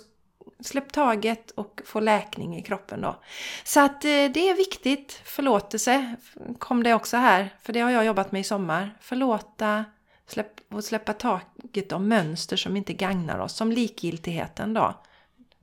[0.63, 3.15] släpp taget och få läkning i kroppen då.
[3.63, 6.15] Så att eh, det är viktigt, förlåtelse
[6.59, 8.97] kom det också här, för det har jag jobbat med i sommar.
[9.01, 9.85] Förlåta
[10.27, 14.93] släpp, och släppa taget om mönster som inte gagnar oss, som likgiltigheten då.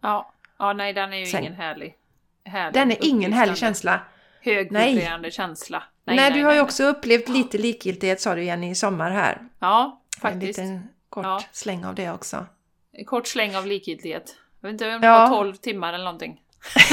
[0.00, 0.32] Ja.
[0.58, 1.94] ja, nej den är ju Sen- ingen härlig.
[2.44, 4.00] härlig Den är ingen härlig känsla.
[4.42, 5.82] Högvibrerande känsla.
[6.04, 9.38] Nej, du har ju också upplevt lite likgiltighet sa du Jenny i sommar här.
[9.58, 10.58] Ja, En faktiskt.
[10.58, 11.42] liten kort Ja.
[11.52, 12.46] släng av det också.
[12.92, 14.36] En kort släng av likgiltighet.
[14.60, 15.18] Jag vet inte om det Ja.
[15.18, 16.40] var 12 timmar eller någonting.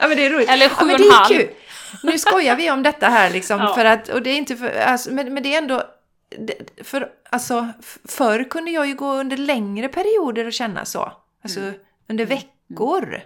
[0.00, 0.48] ja men det är roligt.
[0.48, 1.34] Eller ja, sju men och en halv.
[1.36, 1.48] kul.
[2.02, 3.74] Nu skojar vi om detta här liksom Ja.
[3.74, 5.82] för att, och det är inte för, alltså, men, men det är ändå
[6.84, 7.68] för, alltså,
[8.08, 11.12] förr kunde jag ju gå under längre perioder och känna så.
[11.44, 11.74] Alltså Mm.
[12.08, 13.20] under veckor.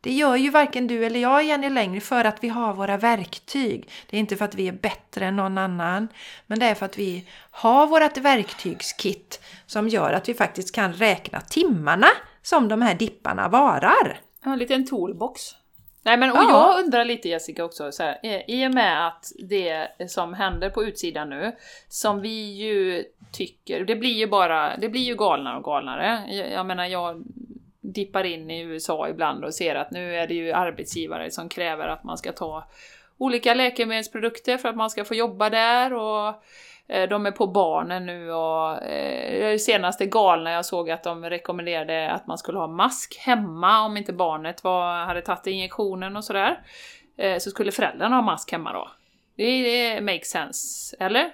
[0.00, 3.90] Det gör ju varken du eller jag Jenny längre för att vi har våra verktyg.
[4.10, 6.08] Det är inte för att vi är bättre än någon annan.
[6.46, 10.92] Men det är för att vi har vårt verktygskit som gör att vi faktiskt kan
[10.92, 12.06] räkna timmarna
[12.44, 14.20] som de här dipparna varar.
[14.44, 15.42] Ja, en liten toolbox.
[16.02, 16.74] Nej men och Ja.
[16.76, 18.18] jag undrar lite Jessica också, så här,
[18.50, 21.56] i och med att det som händer på utsidan nu,
[21.88, 26.22] som vi ju tycker, det blir ju bara, det blir ju galnare och galnare.
[26.28, 27.24] Jag, jag menar jag
[27.80, 31.88] dippar in i USA ibland och ser att nu är det ju arbetsgivare som kräver
[31.88, 32.64] att man ska ta
[33.18, 36.44] olika läkemedelsprodukter för att man ska få jobba där och
[36.88, 41.24] Eh, de är på barnen nu och eh, det senaste galna jag såg att de
[41.24, 46.24] rekommenderade att man skulle ha mask hemma om inte barnet var, hade tagit injektionen och
[46.24, 46.58] sådär.
[47.16, 48.90] Eh, så skulle föräldrarna ha mask hemma då.
[49.36, 51.30] Det, det makes sense, eller?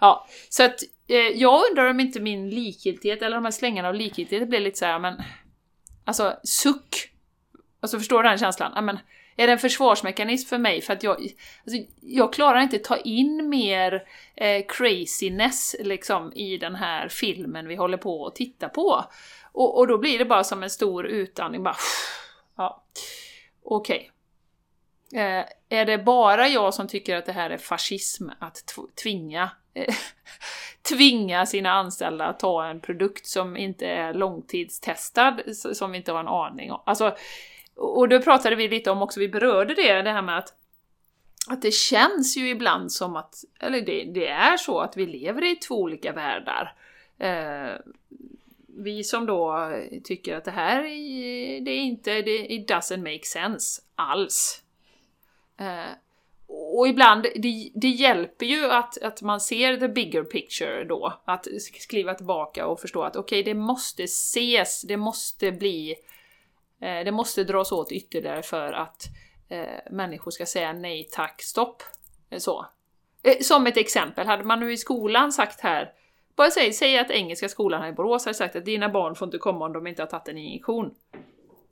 [0.00, 3.94] Ja, så att eh, jag undrar om inte min likgiltighet, eller de här slängarna av
[3.94, 5.22] likgiltighet blir lite så här, men...
[6.04, 7.10] Alltså, suck!
[7.80, 8.72] Alltså förstår du den känslan?
[8.74, 8.98] Ja, men,
[9.36, 10.80] är det en försvarsmekanism för mig?
[10.80, 16.74] För att jag, alltså, jag klarar inte ta in mer eh, craziness liksom, i den
[16.74, 19.04] här filmen vi håller på att titta på.
[19.52, 21.76] Och, och då blir det bara som en stor utandning, bara...
[22.56, 22.84] Ja,
[23.62, 24.10] okej.
[25.14, 29.94] Eh, är det bara jag som tycker att det här är fascism, att tvinga, eh,
[30.88, 36.20] tvinga sina anställda att ta en produkt som inte är långtidstestad, som vi inte har
[36.20, 36.82] en aning om?
[36.86, 37.16] Alltså,
[37.76, 40.54] och då pratade vi lite om också, vi berörde det, det här med att
[41.46, 45.52] att det känns ju ibland som att, eller det, det är så att vi lever
[45.52, 46.74] i två olika världar.
[47.18, 47.78] Eh,
[48.78, 49.72] vi som då
[50.04, 50.82] tycker att det här
[51.64, 54.62] det är inte, det it doesn't make sense alls.
[55.60, 55.92] Eh,
[56.46, 61.46] och ibland, det, det hjälper ju att, att man ser the bigger picture då, att
[61.80, 65.94] skriva tillbaka och förstå att okej, det måste ses, det måste bli
[67.04, 69.02] det måste dras åt ytterligare för att
[69.48, 71.82] eh, människor ska säga nej tack, stopp.
[72.30, 72.66] Eh, så.
[73.22, 75.92] Eh, som ett exempel, hade man nu i skolan sagt här,
[76.36, 79.26] bara säg, säg att Engelska skolan här i Borås hade sagt att dina barn får
[79.26, 80.94] inte komma om de inte har tagit en injektion.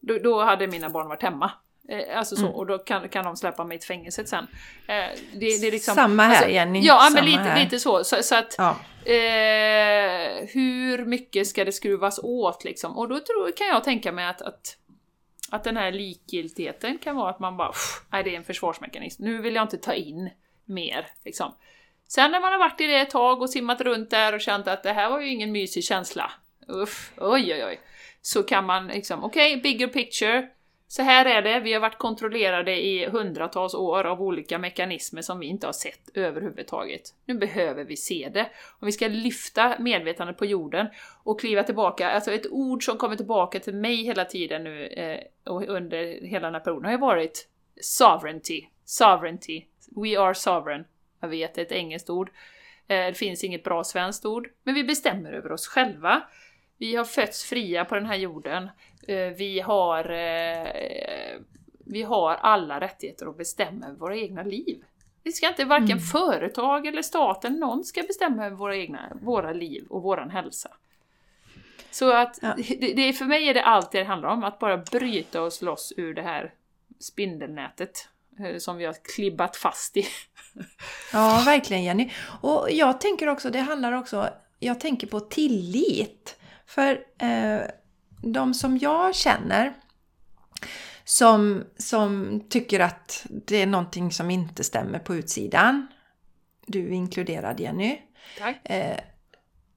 [0.00, 1.50] Då, då hade mina barn varit hemma.
[1.88, 2.54] Eh, alltså så, Mm.
[2.54, 4.46] och då kan, kan de släppa mig till fängelset sen.
[4.88, 4.94] Eh,
[5.32, 6.80] det, det är liksom, Samma här alltså, Jenny.
[6.82, 7.64] Ja, Samma men lite, här.
[7.64, 8.04] lite så.
[8.04, 8.22] så.
[8.22, 8.76] Så att Ja.
[9.04, 12.96] eh, hur mycket ska det skruvas åt liksom?
[12.98, 14.76] Och då tror, kan jag tänka mig att, att,
[15.52, 17.72] att den här likgiltigheten kan vara att man bara
[18.12, 20.30] nej det är en försvarsmekanism, nu vill jag inte ta in
[20.64, 21.06] mer.
[21.24, 21.54] Liksom.
[22.08, 24.68] Sen när man har varit i det ett tag och simmat runt där och känt
[24.68, 26.32] att det här var ju ingen mysig känsla,
[26.68, 27.80] uff, oj oj oj,
[28.22, 30.48] så kan man liksom, okej, bigger picture,
[30.92, 35.38] så här är det, vi har varit kontrollerade i hundratals år av olika mekanismer som
[35.38, 37.02] vi inte har sett överhuvudtaget.
[37.24, 38.50] Nu behöver vi se det.
[38.80, 40.86] Om vi ska lyfta medvetandet på jorden
[41.24, 45.52] och kliva tillbaka, alltså ett ord som kommer tillbaka till mig hela tiden nu eh,
[45.52, 47.48] och under hela den här perioden har ju varit
[47.80, 48.62] sovereignty.
[48.84, 49.64] Sovereignty.
[49.96, 50.84] We are sovereign.
[51.20, 52.30] Jag vet, det är ett engelskt ord.
[52.88, 54.48] Eh, det finns inget bra svenskt ord.
[54.62, 56.22] Men vi bestämmer över oss själva.
[56.82, 58.68] Vi har fötts fria på den här jorden.
[59.08, 61.40] Eh, Vi har, eh,
[61.86, 64.84] vi har alla rättigheter att bestämma över våra egna liv.
[65.22, 69.86] Vi ska inte, varken företag eller staten, någon ska bestämma över våra egna, våra liv
[69.90, 70.70] och våran hälsa.
[71.90, 72.54] Så att, Ja.
[72.80, 75.92] det, det, för mig är det allt det handlar om, att bara bryta oss loss
[75.96, 76.54] ur det här
[77.00, 78.08] spindelnätet
[78.38, 80.06] eh, som vi har klibbat fast i.
[81.12, 82.10] Ja, verkligen Jenny.
[82.40, 84.28] Och jag tänker också, det handlar också,
[84.58, 86.38] jag tänker på tillit.
[86.74, 87.60] För eh,
[88.20, 89.72] de som jag känner
[91.04, 95.86] som, som tycker att det är någonting som inte stämmer på utsidan.
[96.66, 97.98] Du inkluderad Jenny.
[98.38, 98.68] Tack.
[98.68, 98.98] Eh,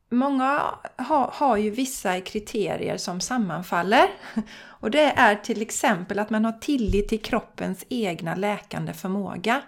[0.09, 0.61] många
[0.95, 4.09] har, har ju vissa kriterier som sammanfaller.
[4.63, 9.61] Och det är till exempel att man har tillit till kroppens egna läkande förmåga.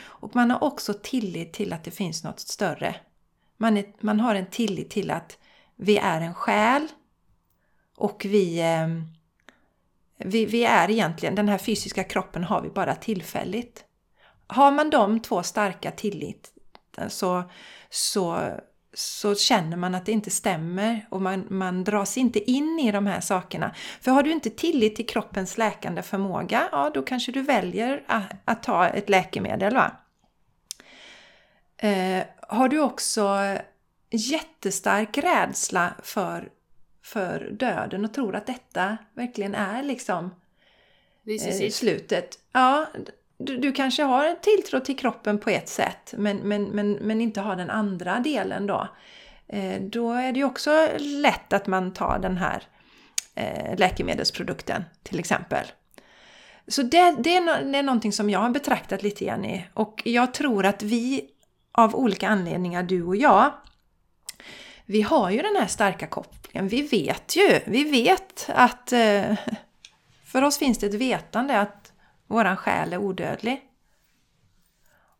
[0.00, 2.96] Och man har också tillit till att det finns något större.
[3.56, 5.38] Man, är, man har en tillit till att
[5.76, 6.88] vi är en själ
[7.96, 8.88] och vi, eh,
[10.18, 13.84] vi, vi är egentligen, den här fysiska kroppen har vi bara tillfälligt.
[14.46, 16.52] Har man de två starka tillit
[17.08, 17.42] så,
[17.90, 18.50] så,
[18.94, 23.06] så känner man att det inte stämmer och man, man dras inte in i de
[23.06, 23.74] här sakerna.
[24.00, 28.32] För har du inte tillit till kroppens läkande förmåga, ja då kanske du väljer att,
[28.44, 29.74] att ta ett läkemedel.
[29.74, 29.92] Va?
[31.76, 33.38] Eh, har du också
[34.12, 36.48] jättestark rädsla för,
[37.04, 40.34] för döden och tror att detta verkligen är liksom
[41.26, 42.38] eh, slutet.
[42.52, 42.86] Ja,
[43.38, 47.20] du, du kanske har en tilltro till kroppen på ett sätt men, men, men, men
[47.20, 48.88] inte har den andra delen då.
[49.48, 52.62] Eh, då är det ju också lätt att man tar den här
[53.34, 55.66] eh, läkemedelsprodukten till exempel.
[56.68, 60.02] Så det, det, är, det är någonting som jag har betraktat lite grann i och
[60.04, 61.28] jag tror att vi
[61.72, 63.52] av olika anledningar, du och jag,
[64.92, 66.68] vi har ju den här starka kopplingen.
[66.68, 69.36] Vi vet ju, vi vet att eh,
[70.24, 71.92] för oss finns det ett vetande att
[72.26, 73.60] våran själ är odödlig.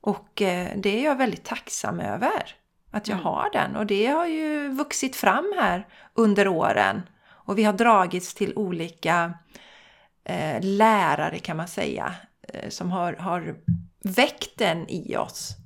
[0.01, 2.55] Och eh, det är jag väldigt tacksam över.
[2.91, 3.25] Att jag Mm.
[3.25, 3.77] har den.
[3.77, 7.03] Och det har ju vuxit fram här under åren.
[7.29, 9.35] Och vi har dragits till olika
[10.25, 12.15] eh, lärare kan man säga.
[12.49, 13.57] Eh, som har, har
[14.05, 15.57] väckt den i oss.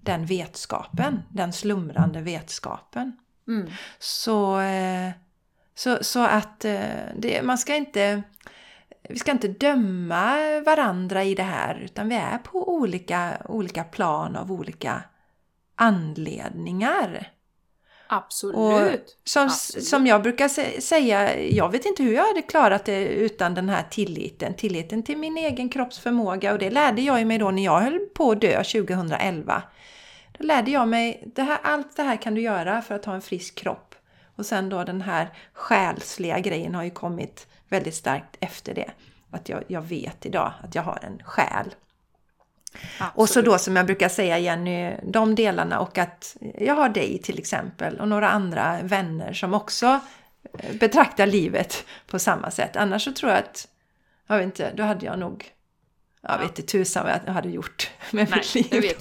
[0.00, 1.22] Den vetskapen.
[1.30, 3.16] Den slumrande vetskapen.
[3.48, 3.70] Mm.
[3.98, 5.10] Så, eh,
[5.74, 6.80] så, så att eh,
[7.16, 8.22] det, man ska inte...
[9.08, 10.36] Vi ska inte döma
[10.66, 15.02] varandra i det här utan vi är på olika, olika plan av olika
[15.76, 17.30] anledningar.
[18.06, 18.56] Absolut.
[18.56, 19.84] Och som, Absolut.
[19.86, 23.68] som jag brukar sä- säga, jag vet inte hur jag hade klarat det utan den
[23.68, 24.54] här tilliten.
[24.54, 27.98] Tilliten till min egen kropps förmåga och det lärde jag mig då när jag höll
[27.98, 29.62] på att dö 2011.
[30.38, 33.14] Då lärde jag mig, det här, allt det här kan du göra för att ha
[33.14, 33.94] en frisk kropp.
[34.36, 38.90] Och sen då den här själsliga grejen har ju kommit väldigt starkt efter det.
[39.30, 41.74] Att jag, jag vet idag att jag har en själ.
[43.14, 47.18] Och så då som jag brukar säga Jenny, de delarna och att jag har dig
[47.22, 50.00] till exempel och några andra vänner som också
[50.58, 52.76] eh, betraktar livet på samma sätt.
[52.76, 53.68] Annars så tror jag att,
[54.26, 55.50] jag vet inte, då hade jag nog,
[56.20, 56.36] jag Ja.
[56.38, 58.92] vet inte tusan vad jag hade gjort med Nej, mitt liv.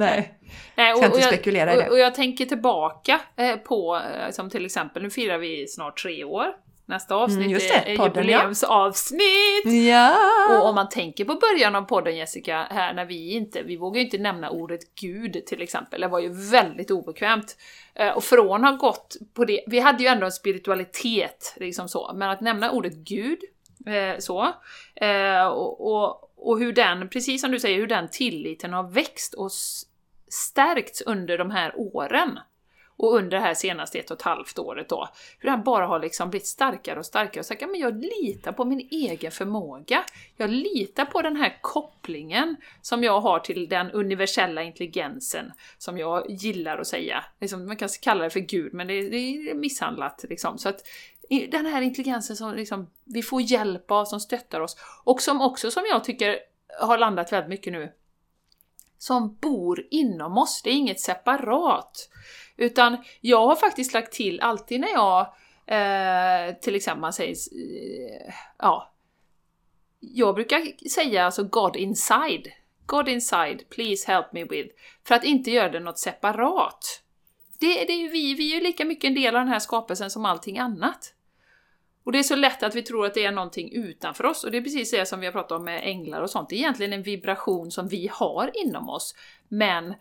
[0.00, 0.34] Nej.
[0.74, 1.86] Nej, Ska inte jag.
[1.86, 6.02] Och, och jag tänker tillbaka eh, på, eh, som till exempel, nu firar vi snart
[6.02, 6.46] tre år
[6.86, 9.86] Nästa avsnitt Mm, just är det, är podden, jubileumsavsnitt!
[9.88, 10.16] Ja!
[10.50, 13.98] Och om man tänker på början av podden Jessica, här när vi inte, vi vågar
[13.98, 17.56] ju inte nämna ordet Gud till exempel, det var ju väldigt obekvämt.
[17.94, 21.88] Eh, Och från att ha gått på det, vi hade ju ändå en spiritualitet, liksom
[21.88, 23.38] så, men att nämna ordet Gud,
[24.18, 24.52] så,
[25.52, 29.50] och, och, och hur den, precis som du säger, hur den tilliten har växt och
[30.32, 32.38] stärkts under de här åren.
[32.96, 35.08] Och under det här senaste ett och ett halvt året då,
[35.38, 38.64] hur den bara har liksom blivit starkare och starkare och sagt men jag litar på
[38.64, 40.04] min egen förmåga.
[40.36, 46.30] Jag litar på den här kopplingen som jag har till den universella intelligensen, som jag
[46.30, 47.24] gillar att säga.
[47.40, 50.58] Liksom, man kan kalla det för Gud, men det, det är misshandlat liksom.
[50.58, 50.82] Så att
[51.50, 55.70] den här intelligensen som liksom, vi får hjälp av, som stöttar oss, och som också,
[55.70, 56.38] som jag tycker,
[56.80, 57.92] har landat väldigt mycket nu,
[59.00, 60.62] som bor inom oss.
[60.62, 62.08] Det är inget separat.
[62.56, 65.20] Utan jag har faktiskt lagt till alltid när jag
[65.66, 68.92] eh, till exempel man säger eh, ja,
[70.00, 72.48] jag brukar säga alltså God inside.
[72.86, 74.74] God inside, please help me with.
[75.04, 77.02] För att inte göra det något separat.
[77.60, 79.58] Det, det är ju vi, vi är ju lika mycket en del av den här
[79.58, 81.14] skapelsen som allting annat.
[82.04, 84.50] Och det är så lätt att vi tror att det är någonting utanför oss, och
[84.50, 86.48] det är precis det som vi har pratat om med änglar och sånt.
[86.48, 89.14] Det är egentligen en vibration som vi har inom oss,
[89.48, 89.94] men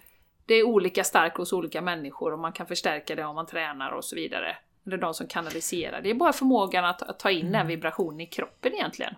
[0.46, 3.92] det är olika stark hos olika människor och man kan förstärka det om man tränar
[3.92, 4.58] och så vidare.
[4.86, 6.02] Eller de som kanaliserar.
[6.02, 9.14] Det är bara förmågan att, att ta in den vibrationen i kroppen egentligen.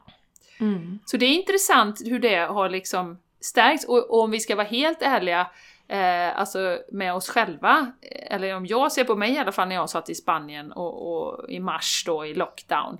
[0.59, 0.99] Mm.
[1.05, 3.85] Så det är intressant hur det har liksom stärkts.
[3.85, 5.47] Och, och om vi ska vara helt ärliga,
[5.87, 9.67] eh, alltså med oss själva, eh, eller om jag ser på mig i alla fall
[9.67, 12.97] när jag satt i Spanien och, och i mars då i lockdown.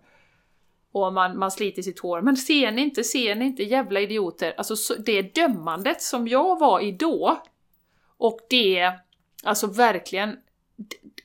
[0.91, 2.21] Och man, man sliter sitt hår.
[2.21, 4.53] Men ser ni inte, ser ni inte, jävla idioter.
[4.57, 7.41] Alltså så, det dömandet som jag var i då,
[8.17, 8.91] och det,
[9.43, 10.37] alltså verkligen,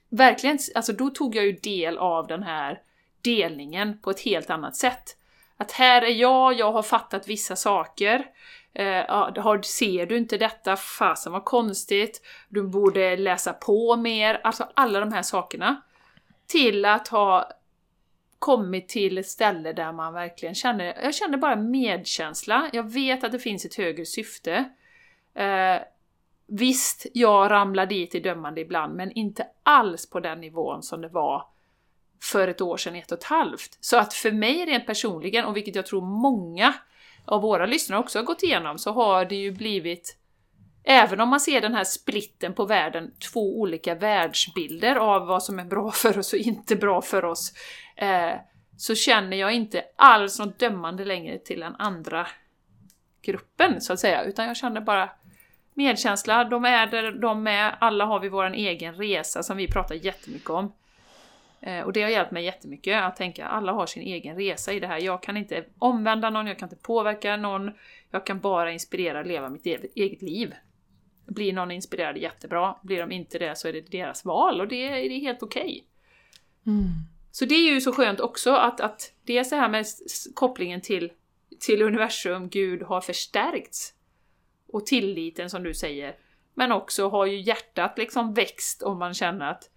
[0.09, 2.81] verkligen, alltså då tog jag ju del av den här
[3.23, 5.17] delningen på ett helt annat sätt.
[5.57, 8.27] Att här är jag, jag har fattat vissa saker.
[8.79, 10.77] Eh, har, ser du inte detta?
[10.77, 12.23] Fasen vad konstigt.
[12.49, 14.41] Du borde läsa på mer.
[14.45, 15.83] Alltså alla de här sakerna.
[16.47, 17.51] Till att ha
[18.39, 22.71] kommit till ett ställe där man verkligen känner, jag känner bara medkänsla.
[22.73, 24.65] Jag vet att det finns ett högre syfte.
[25.35, 25.77] Eh,
[26.47, 31.09] visst, jag ramlar dit i dömande ibland, men inte alls på den nivån som det
[31.09, 31.49] var
[32.23, 33.79] för ett år sedan, ett och ett halvt.
[33.81, 36.75] Så att för mig rent personligen, och vilket jag tror många
[37.27, 40.17] av våra lyssnare också har gått igenom, så har det ju blivit
[40.89, 45.59] Även om man ser den här splitten på världen, två olika världsbilder av vad som
[45.59, 47.53] är bra för oss och inte bra för oss,
[47.97, 48.33] eh,
[48.77, 52.27] så känner jag inte alls något dömande längre till den andra
[53.23, 55.11] gruppen, så att säga, utan jag känner bara
[55.75, 59.95] medkänsla, de är där de är, alla har vi vår egen resa som vi pratar
[59.95, 60.73] jättemycket om.
[61.61, 64.81] Eh, Och det har hjälpt mig jättemycket att tänka alla har sin egen resa i
[64.81, 64.99] det här.
[64.99, 67.71] Jag kan inte omvända någon, jag kan inte påverka någon.
[68.11, 70.55] Jag kan bara inspirera att leva mitt eget liv.
[71.27, 74.89] Blir någon inspirerad jättebra, blir de inte det så är det deras val och det
[74.89, 75.85] är, det helt okej.
[76.67, 76.89] Mm.
[77.31, 79.87] Så det är ju så skönt också att, att det är så här med
[80.35, 81.13] kopplingen till,
[81.61, 83.93] till universum, Gud har förstärkts.
[84.69, 86.17] Och tilliten som du säger.
[86.55, 89.71] Men också har ju hjärtat liksom växt om man känner att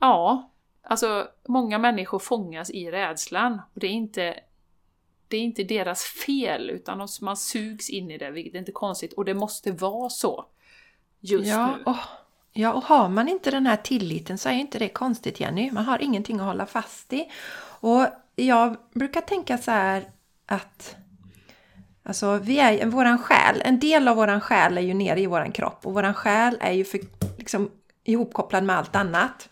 [0.00, 0.50] ja,
[0.86, 3.60] alltså många människor fångas i rädslan.
[3.74, 4.40] Och det är inte,
[5.28, 9.12] det är inte deras fel, utan man sugs in i det, vilket är inte konstigt.
[9.12, 10.44] Och det måste vara så.
[11.20, 11.82] Just Ja, nu.
[11.84, 11.96] och,
[12.52, 15.70] ja, och har man inte den här tilliten så är inte det konstigt Jenny.
[15.70, 17.30] Man har ingenting att hålla fast i.
[17.80, 18.06] Och
[18.36, 20.04] jag brukar tänka så här
[20.46, 20.96] att
[22.08, 25.52] Alltså vi är, våran själ, en del av våran själ är ju nere i våran
[25.52, 27.00] kropp och våran själ är ju för,
[27.38, 27.70] liksom
[28.04, 29.48] ihopkopplad med allt annat.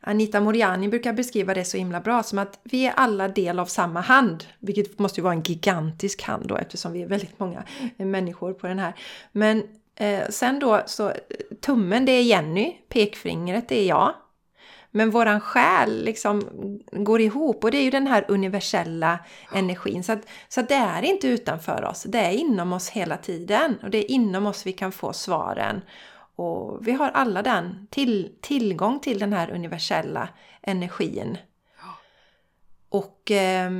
[0.00, 3.66] Anita Moriani brukar beskriva det så himla bra som att vi är alla del av
[3.66, 4.44] samma hand.
[4.58, 7.64] Vilket måste ju vara en gigantisk hand då eftersom vi är väldigt många
[7.96, 8.94] eh, människor på den här.
[9.32, 9.62] Men
[9.96, 11.14] eh, sen då så eh,
[11.60, 14.14] tummen det är Jenny, pekfingret det är jag.
[14.90, 16.42] Men våran själ liksom
[16.92, 19.18] går ihop och det är ju den här universella
[19.54, 20.04] energin.
[20.04, 23.78] Så, att, så att det är inte utanför oss, det är inom oss hela tiden.
[23.82, 25.80] Och det är inom oss vi kan få svaren.
[26.40, 30.28] Och vi har alla den till, tillgång till den här universella
[30.62, 31.38] energin.
[32.88, 33.70] Och eh,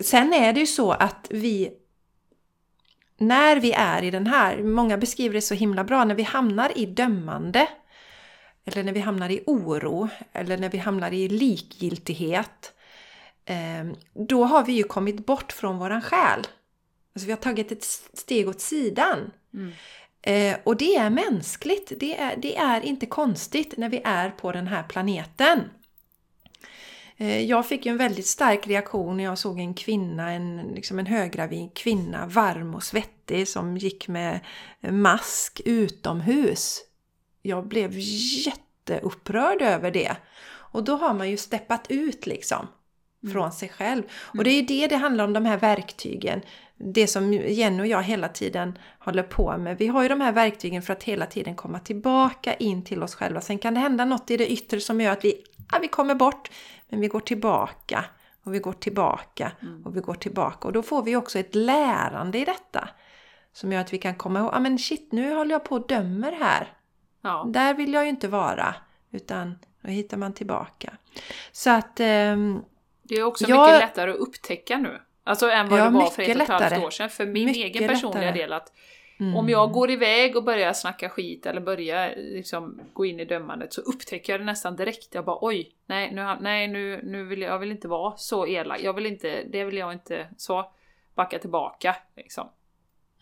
[0.00, 1.72] sen är det ju så att vi
[3.18, 6.78] när vi är i den här, många beskriver det så himla bra, när vi hamnar
[6.78, 7.68] i dömande
[8.64, 12.72] eller när vi hamnar i oro eller när vi hamnar i likgiltighet
[13.44, 16.40] eh, då har vi ju kommit bort från våran själ.
[17.14, 19.30] Alltså vi har tagit ett steg åt sidan.
[19.54, 19.72] Mm.
[20.26, 21.92] Eh, och det är mänskligt.
[22.00, 25.60] Det är, det är inte konstigt när vi är på den här planeten.
[27.16, 30.98] Eh, jag fick ju en väldigt stark reaktion när jag såg en kvinna, en, liksom
[30.98, 34.40] en höggravid kvinna, varm och svettig som gick med
[34.80, 36.80] mask utomhus.
[37.42, 40.16] Jag blev jätteupprörd över det.
[40.48, 42.66] Och då har man ju steppat ut liksom
[43.32, 44.02] från sig själv.
[44.12, 46.40] Och det är ju det det handlar om, de här verktygen.
[46.78, 49.78] Det som Jenny och jag hela tiden håller på med.
[49.78, 53.14] Vi har ju de här verktygen för att hela tiden komma tillbaka in till oss
[53.14, 53.40] själva.
[53.40, 56.14] Sen kan det hända något i det yttre som gör att vi, ja, vi kommer
[56.14, 56.50] bort,
[56.88, 58.04] men vi går tillbaka.
[58.44, 59.52] Och vi går tillbaka
[59.84, 60.68] och vi går tillbaka.
[60.68, 62.88] Och då får vi också ett lärande i detta.
[63.52, 65.86] Som gör att vi kan komma ihåg, ja men shit nu håller jag på och
[65.86, 66.72] dömer här.
[67.22, 67.44] Ja.
[67.48, 68.74] Där vill jag ju inte vara.
[69.10, 70.92] Utan då hittar man tillbaka.
[71.52, 72.00] Så att...
[72.00, 72.60] ehm,
[73.02, 75.00] Det är också Jag- mycket lättare att upptäcka nu.
[75.26, 76.84] Alltså än vad Ja, det var för ett och ett halvt lättare.
[76.84, 77.10] år sedan.
[77.10, 78.42] För min Mycket egen personliga lättare.
[78.42, 78.72] del att
[79.20, 79.36] mm.
[79.36, 83.72] om jag går iväg och börjar snacka skit eller börjar liksom gå in i dömandet
[83.72, 85.14] så upptäcker jag det nästan direkt.
[85.14, 88.46] Jag bara oj, nej, nu, nej, nu, nu vill jag, jag vill inte vara så
[88.46, 88.80] elak.
[88.82, 90.72] Jag vill inte, det vill jag inte, så
[91.14, 92.48] backa tillbaka liksom.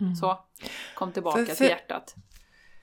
[0.00, 0.14] Mm.
[0.14, 0.38] Så,
[0.94, 2.14] kom tillbaka För- för- till hjärtat.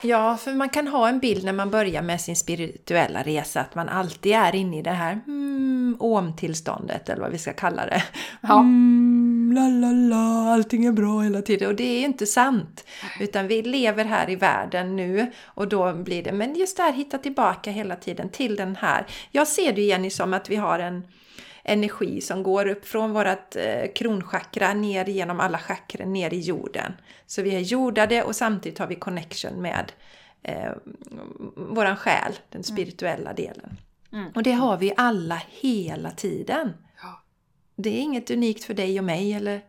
[0.02, 3.76] Ja, för man kan ha en bild när man börjar med sin spirituella resa att
[3.76, 8.04] man alltid är inne i det här mm, om-tillståndet eller vad vi ska kalla det.
[8.42, 8.60] Ja.
[8.60, 12.86] Mm, la, la, la, allting är bra hela tiden och det är inte sant.
[13.20, 16.94] Utan vi lever här i världen nu och då blir det, men just det här
[16.94, 19.06] hitta tillbaka hela tiden till den här.
[19.32, 21.04] Jag ser det Jenny som att vi har en
[21.64, 26.94] energi som går upp från vårt eh, kronchakra ner genom alla chakran ner i jorden.
[27.26, 29.92] Så vi är jordade och samtidigt har vi connection med
[30.44, 30.72] eh,
[31.56, 33.78] våran själ, den spirituella delen.
[34.14, 34.32] Mm.
[34.36, 36.74] Och det har vi alla hela tiden.
[37.02, 37.24] Ja.
[37.76, 39.62] Det är inget unikt för dig och mig eller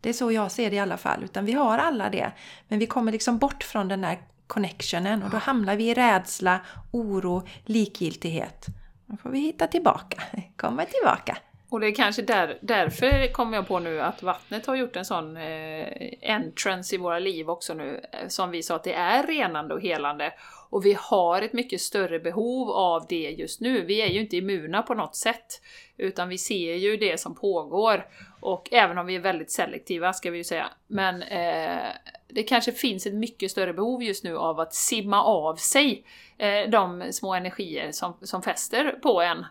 [0.00, 1.24] det är så jag ser det i alla fall.
[1.24, 2.32] Utan vi har alla det.
[2.68, 6.60] Men vi kommer liksom bort från den där connectionen och då hamnar vi i rädsla,
[6.90, 8.66] oro, likgiltighet.
[9.12, 10.22] Då får vi hitta tillbaka,
[10.56, 11.36] komma tillbaka.
[11.68, 15.04] Och det är kanske där, därför kommer jag på nu att vattnet har gjort en
[15.04, 15.86] sån eh,
[16.22, 18.00] entrance i våra liv också nu.
[18.12, 20.32] Eh, som vi sa att det är renande och helande.
[20.70, 23.80] Och vi har ett mycket större behov av det just nu.
[23.80, 25.60] Vi är ju inte immuna på något sätt.
[25.96, 28.06] Utan vi ser ju det som pågår.
[28.42, 30.66] Och även om vi är väldigt selektiva ska vi ju säga.
[30.86, 31.88] Men eh,
[32.28, 36.04] det kanske finns ett mycket större behov just nu av att simma av sig
[36.38, 39.46] eh, de små energier som, som fäster på en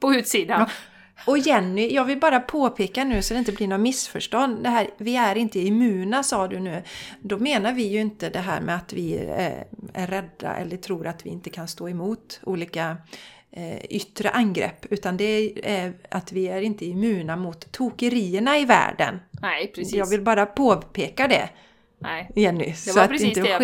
[0.00, 0.68] på utsidan.
[1.26, 4.62] Och Jenny, jag vill bara påpeka nu så det inte blir något missförstånd.
[4.62, 6.82] Det här, vi är inte immuna sa du nu.
[7.20, 9.64] Då menar vi ju inte det här med att vi är,
[9.94, 12.96] är rädda eller tror att vi inte kan stå emot olika eh,
[13.88, 14.86] yttre angrepp.
[14.90, 19.20] Utan det är att vi är inte immuna mot tokerierna i världen.
[19.42, 19.94] Nej, precis.
[19.94, 21.48] Jag vill bara påpeka det,
[21.98, 22.30] Nej.
[22.36, 22.64] Jenny.
[22.64, 23.60] Det så var att precis inte det jag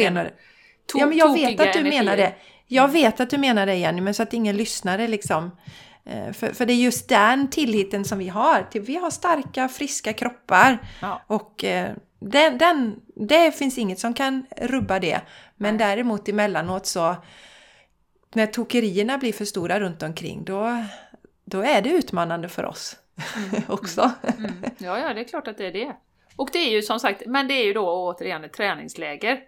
[0.93, 2.03] To- Ja, men jag vet att du energier.
[2.05, 2.35] menar det.
[2.67, 5.51] Jag vet att du menar det Jenny, men så att ingen lyssnare liksom.
[6.05, 8.67] Eh, För, för det är just den tilliten som vi har.
[8.73, 10.79] Vi har starka, friska kroppar.
[11.03, 11.23] Ja.
[11.27, 12.97] Och eh, den, den,
[13.29, 15.21] det finns inget som kan rubba det.
[15.57, 17.17] Men däremot emellanåt så
[18.37, 20.85] när tokerierna blir för stora runt omkring då,
[21.45, 22.97] då är det utmanande för oss
[23.69, 24.11] också.
[24.39, 24.53] Mm.
[24.79, 25.97] Ja, ja, det är klart att det är det.
[26.37, 29.41] Och det är ju som sagt, men det är ju då återigen ett träningsläger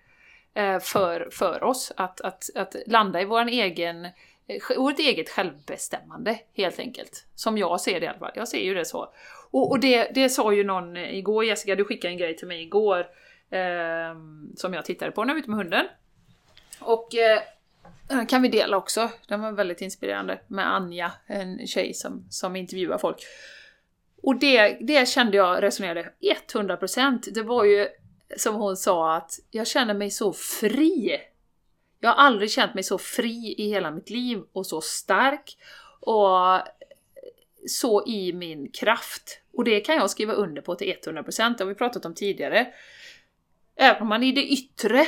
[0.54, 6.38] eh, för, för oss att, att, att landa i våran egen, eh, vårt eget självbestämmande
[6.54, 7.26] helt enkelt.
[7.34, 8.32] Som jag ser det i alla fall.
[8.34, 9.12] Jag ser ju det så.
[9.50, 12.62] Och, och det, det sa ju någon igår, Jessica, du skickade en grej till mig
[12.62, 12.98] igår
[13.50, 14.16] eh,
[14.56, 15.86] som jag tittade på när jag var ute med hunden.
[16.80, 17.40] Och eh,
[18.10, 19.10] Eh, kan vi dela också.
[19.28, 23.26] Den var väldigt inspirerande med Anja, en tjej som, som intervjuar folk.
[24.22, 26.12] Och det, det kände jag resonerade
[26.52, 27.30] 100%.
[27.30, 27.88] Det var ju
[28.36, 31.20] som hon sa att jag känner mig så fri.
[32.00, 35.56] Jag har aldrig känt mig så fri i hela mitt liv och så stark
[36.00, 36.60] och
[37.68, 39.40] så i min kraft.
[39.52, 42.66] Och det kan jag skriva under på till 100%, det har vi pratat om tidigare.
[43.76, 45.06] Även om man i det yttre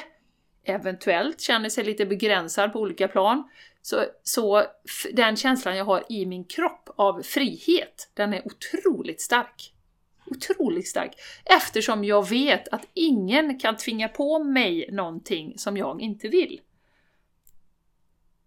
[0.65, 3.49] eventuellt känner sig lite begränsad på olika plan,
[3.83, 4.65] så, så
[5.13, 9.73] den känslan jag har i min kropp av frihet, den är otroligt stark.
[10.27, 11.15] Otroligt stark.
[11.45, 16.61] Eftersom jag vet att ingen kan tvinga på mig någonting som jag inte vill.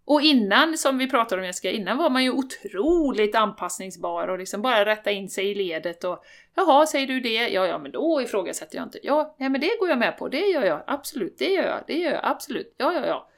[0.05, 4.61] Och innan, som vi pratade om Jessica, innan var man ju otroligt anpassningsbar och liksom
[4.61, 6.23] bara rätta in sig i ledet och
[6.55, 7.47] Jaha, säger du det?
[7.47, 8.99] Ja, ja, men då ifrågasätter jag inte.
[9.03, 10.27] Ja, nej, men det går jag med på.
[10.27, 10.83] Det gör jag.
[10.87, 11.83] Absolut, det gör jag.
[11.87, 12.21] Det gör jag.
[12.23, 12.75] Absolut.
[12.77, 13.29] Ja, ja, ja.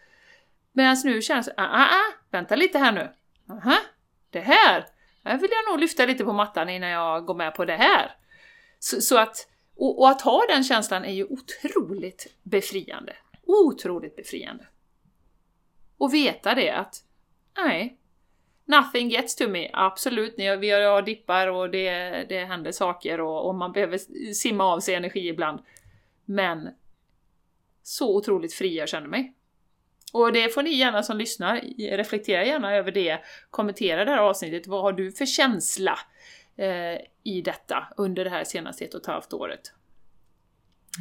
[0.71, 3.09] Medan nu känns det, ah, ah, ah, vänta lite här nu.
[3.49, 3.77] Aha,
[4.29, 4.85] det här,
[5.23, 8.11] här vill jag nog lyfta lite på mattan innan jag går med på det här.
[8.79, 13.15] Så, så att, och, och att ha den känslan är ju otroligt befriande.
[13.47, 14.67] Otroligt befriande.
[15.97, 17.03] Och veta det att,
[17.57, 17.97] nej,
[18.67, 19.69] Nothing gets to me.
[19.73, 23.97] Absolut, ni- vi har dippar och det, det händer saker och, och man behöver
[24.33, 25.59] simma av sig energi ibland.
[26.25, 26.69] Men
[27.83, 29.33] så otroligt fri jag känner mig.
[30.13, 31.61] Och det får ni gärna som lyssnar,
[31.97, 33.19] reflektera gärna över det,
[33.49, 34.67] kommentera det här avsnittet.
[34.67, 35.99] Vad har du för känsla
[36.55, 39.73] eh, i detta under det här senaste ett och ett halvt året?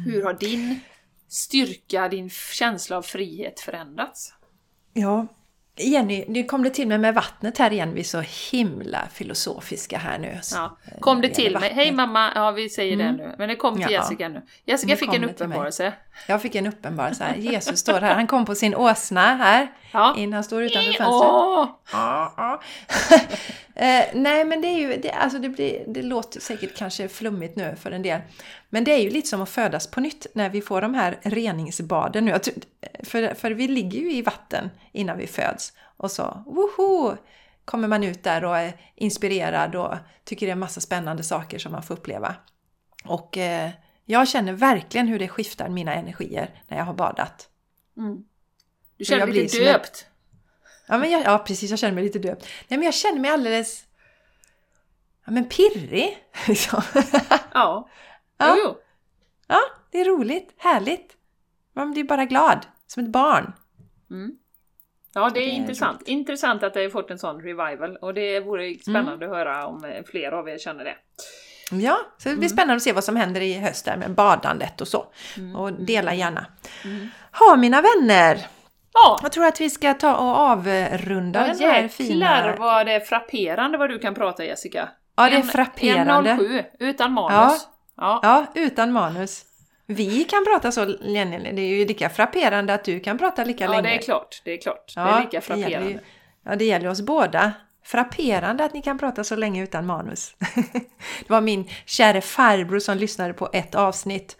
[0.05, 0.79] Hur har din
[1.27, 4.33] styrka, din känsla av frihet förändrats?
[4.97, 5.27] Ja,
[5.77, 7.93] Jenny, nu kom det till mig med vattnet här igen.
[7.93, 10.39] Vi är så himla filosofiska här nu.
[10.53, 10.77] Ja.
[10.99, 13.81] Kom det till mig, hej mamma, ja vi säger det nu, men det kom till
[13.81, 13.89] Ja.
[13.89, 14.41] Jessica nu.
[14.65, 15.93] Jessica Nu fick en uppenbarelse.
[16.27, 17.35] Jag fick en uppenbarelse här.
[17.35, 18.15] Jesus står här.
[18.15, 19.67] Han kom på sin åsna här.
[19.91, 20.15] Ja.
[20.17, 21.09] In, han står utanför fönstret.
[21.09, 21.67] Åh!
[23.75, 27.55] Eh, nej, men det är ju, det, alltså det, blir, det låter säkert kanske flummigt
[27.55, 28.21] nu för en del.
[28.69, 31.19] Men det är ju lite som att födas på nytt när vi får de här
[31.21, 32.39] reningsbaden nu.
[33.03, 35.73] För, för vi ligger ju i vatten innan vi föds.
[35.97, 37.17] Och så, woho!
[37.65, 41.59] Kommer man ut där och är inspirerad och tycker det är en massa spännande saker
[41.59, 42.35] som man får uppleva.
[43.05, 43.69] Och eh,
[44.05, 47.49] jag känner verkligen hur det skiftar mina energier när jag har badat.
[47.97, 48.23] Mm.
[48.97, 50.07] Du känner dig lite döpt.
[50.87, 52.47] Ja, men jag, ja precis, jag känner mig lite döpt.
[52.67, 53.85] Nej, men jag känner mig alldeles...
[55.25, 56.17] Ja, men pirrig.
[56.47, 56.81] liksom.
[57.53, 57.89] Ja.
[58.37, 58.55] Ja.
[58.63, 58.77] Jo,
[59.47, 59.59] ja,
[59.91, 61.11] det är roligt, härligt.
[61.73, 63.53] Man blir bara glad, som ett barn.
[64.11, 64.31] Mm.
[65.13, 66.01] Ja, det är Det är intressant.
[66.05, 69.85] Intressant att det har fått en sån revival och det vore spännande att höra om
[69.85, 70.95] eh, fler av er känner det.
[71.71, 74.81] Ja, så det blir spännande att se vad som händer i höst där med badandet
[74.81, 75.05] och så.
[75.55, 76.45] Och dela gärna.
[77.31, 78.47] Ha mina vänner!
[78.95, 82.55] Ja, Jag tror att vi ska ta och avrunda ja den här fina...
[82.59, 84.89] vad det är frapperande vad du kan prata Jessica.
[85.17, 86.33] Ja, det är frapperande.
[86.33, 87.67] 1.07 utan manus.
[87.97, 88.19] Ja.
[88.23, 89.43] Ja, utan manus.
[89.87, 91.39] Vi kan prata så länge.
[91.53, 93.81] Det är ju lika frapperande att du kan prata lika Ja, länge.
[93.81, 94.41] det är klart.
[94.45, 94.93] Det är klart.
[94.95, 95.99] det Ja, är lika det gäller frapperande.
[96.45, 97.51] Ja, det gäller oss båda.
[97.83, 100.35] Frapperande att ni kan prata så länge utan manus.
[101.19, 104.37] det var min käre farbror som lyssnade på ett avsnitt.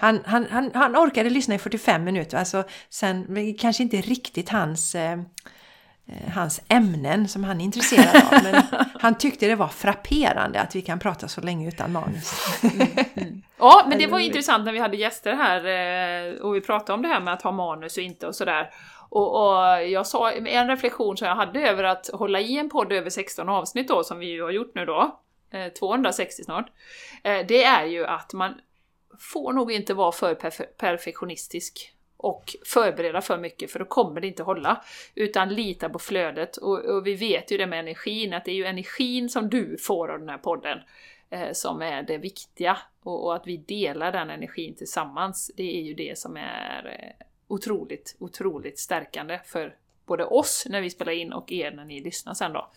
[0.00, 4.94] Han, han, han, han orkade lyssna i 45 minuter, alltså sen kanske inte riktigt hans,
[4.94, 5.12] eh,
[6.06, 8.42] eh, hans ämnen som han är intresserad av.
[8.42, 8.62] Men
[9.00, 12.32] han tyckte det var frapperande att vi kan prata så länge utan manus.
[13.60, 17.02] Ja, men det var intressant när vi hade gäster här eh, och vi pratade om
[17.02, 18.70] det här med att ha manus och inte och sådär.
[19.10, 22.92] Och, och jag sa, en reflektion som jag hade över att hålla i en podd
[22.92, 25.20] över 16 avsnitt då, som vi ju har gjort nu då,
[25.52, 26.66] eh, 260 snart,
[27.24, 28.54] eh, det är ju att man
[29.18, 34.26] får nog inte vara för perfe- perfektionistisk och förbereda för mycket för då kommer det
[34.26, 34.84] inte hålla.
[35.14, 38.54] Utan lita på flödet och, och vi vet ju det med energin, att det är
[38.54, 40.78] ju energin som du får av den här podden
[41.30, 42.78] eh, som är det viktiga.
[43.02, 47.26] Och, och att vi delar den energin tillsammans, det är ju det som är eh,
[47.48, 49.74] otroligt, otroligt stärkande för
[50.06, 52.70] både oss när vi spelar in och er när ni lyssnar sen då.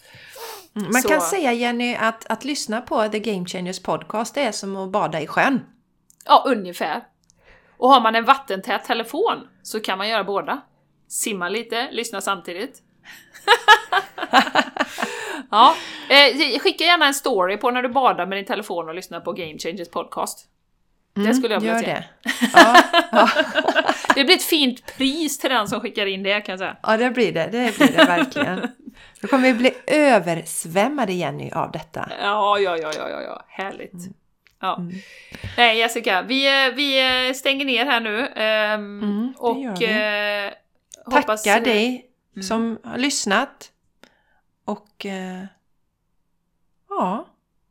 [0.76, 4.42] Mm, Man Så- kan säga Jenny att, att lyssna på The Game Changers podcast det
[4.42, 5.60] är som att bada i sjön.
[6.26, 7.02] Ja, ungefär.
[7.78, 10.62] Och har man en vattentät telefon så kan man göra båda.
[11.08, 12.82] Simma lite, lyssna samtidigt.
[15.52, 15.76] ja,
[16.10, 19.34] eh, skicka gärna en story på när du badar med din telefon och lyssnar på
[19.34, 20.48] Game Changers podcast.
[21.14, 21.92] det skulle jag vilja Mm, se.
[21.94, 22.06] det.
[22.54, 23.30] Ja, ja,
[24.16, 26.78] Det blir ett fint pris till den som skickar in det kan jag säga.
[26.84, 27.50] ja, det blir det.
[27.52, 28.68] Det blir det verkligen.
[29.22, 32.10] Då kommer vi bli översvämmade Jenny av detta.
[32.22, 33.46] Ja, ja, ja, ja, ja, ja.
[33.48, 33.94] härligt.
[33.94, 34.14] Mm.
[34.62, 34.80] Ja.
[35.58, 38.28] Nej Jessica, vi, vi stänger ner här nu.
[38.28, 40.52] ehm, Mm, och eh,
[41.06, 41.44] hoppas...
[41.44, 42.44] Tackar dig Mm.
[42.44, 43.72] som har lyssnat.
[44.66, 45.44] Och eh,
[46.90, 47.28] ja,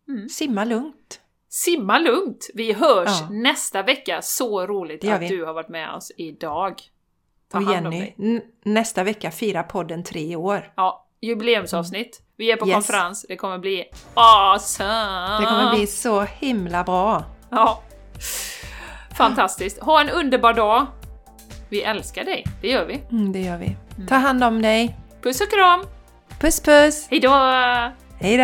[0.09, 0.29] Mm.
[0.29, 1.21] simma lugnt.
[1.49, 2.51] Simma lugnt!
[2.55, 3.29] Vi hörs Ja.
[3.31, 4.23] nästa vecka.
[4.23, 5.29] Så roligt att vi.
[5.29, 6.75] du har varit med oss idag.
[7.49, 8.13] Ta Och Jenny,
[8.65, 10.73] nästa vecka firar podden tre år.
[10.77, 12.23] Ja, jubileumsavsnitt.
[12.41, 12.75] Vi är på Yes.
[12.75, 13.27] konferens.
[13.29, 13.85] Det kommer bli
[14.15, 15.41] awesome!
[15.41, 17.25] Det kommer bli så himla bra.
[17.51, 17.83] Ja.
[19.17, 19.79] Fantastiskt.
[19.83, 20.87] Ha en underbar dag.
[21.69, 22.45] Vi älskar dig.
[22.61, 22.95] Det gör vi.
[23.11, 23.77] Mm, det gör vi.
[24.09, 24.97] Ta hand om dig.
[25.23, 25.81] Puss och kram!
[26.41, 27.07] Puss puss!
[27.11, 27.31] Hejdå!
[28.21, 28.37] Hej